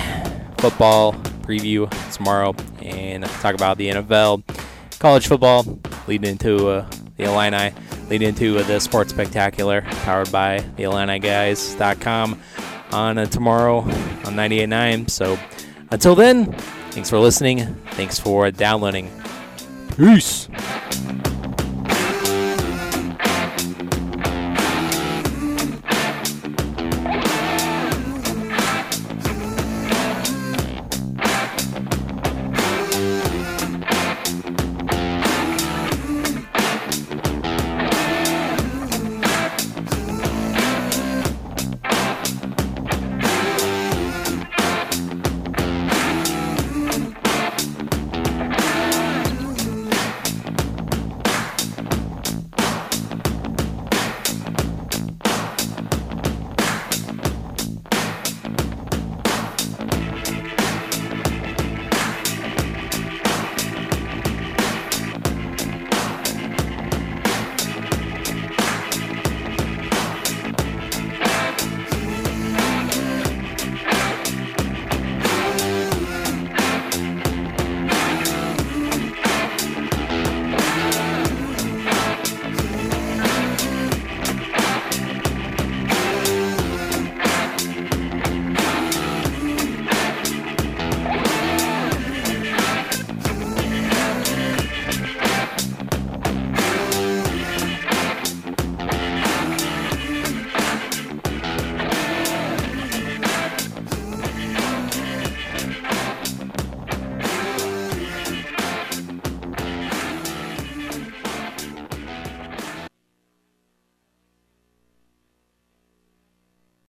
[0.58, 1.12] football
[1.42, 4.42] preview tomorrow, and talk about the NFL,
[4.98, 5.64] college football,
[6.08, 7.72] leading into uh, the Illini,
[8.08, 12.40] leading into the Sports Spectacular, powered by the IlliniGuys.com
[12.92, 15.10] on uh, tomorrow on 98.9.
[15.10, 15.38] So
[15.90, 16.52] until then,
[16.90, 17.74] thanks for listening.
[17.92, 19.10] Thanks for downloading.
[19.96, 20.48] Peace.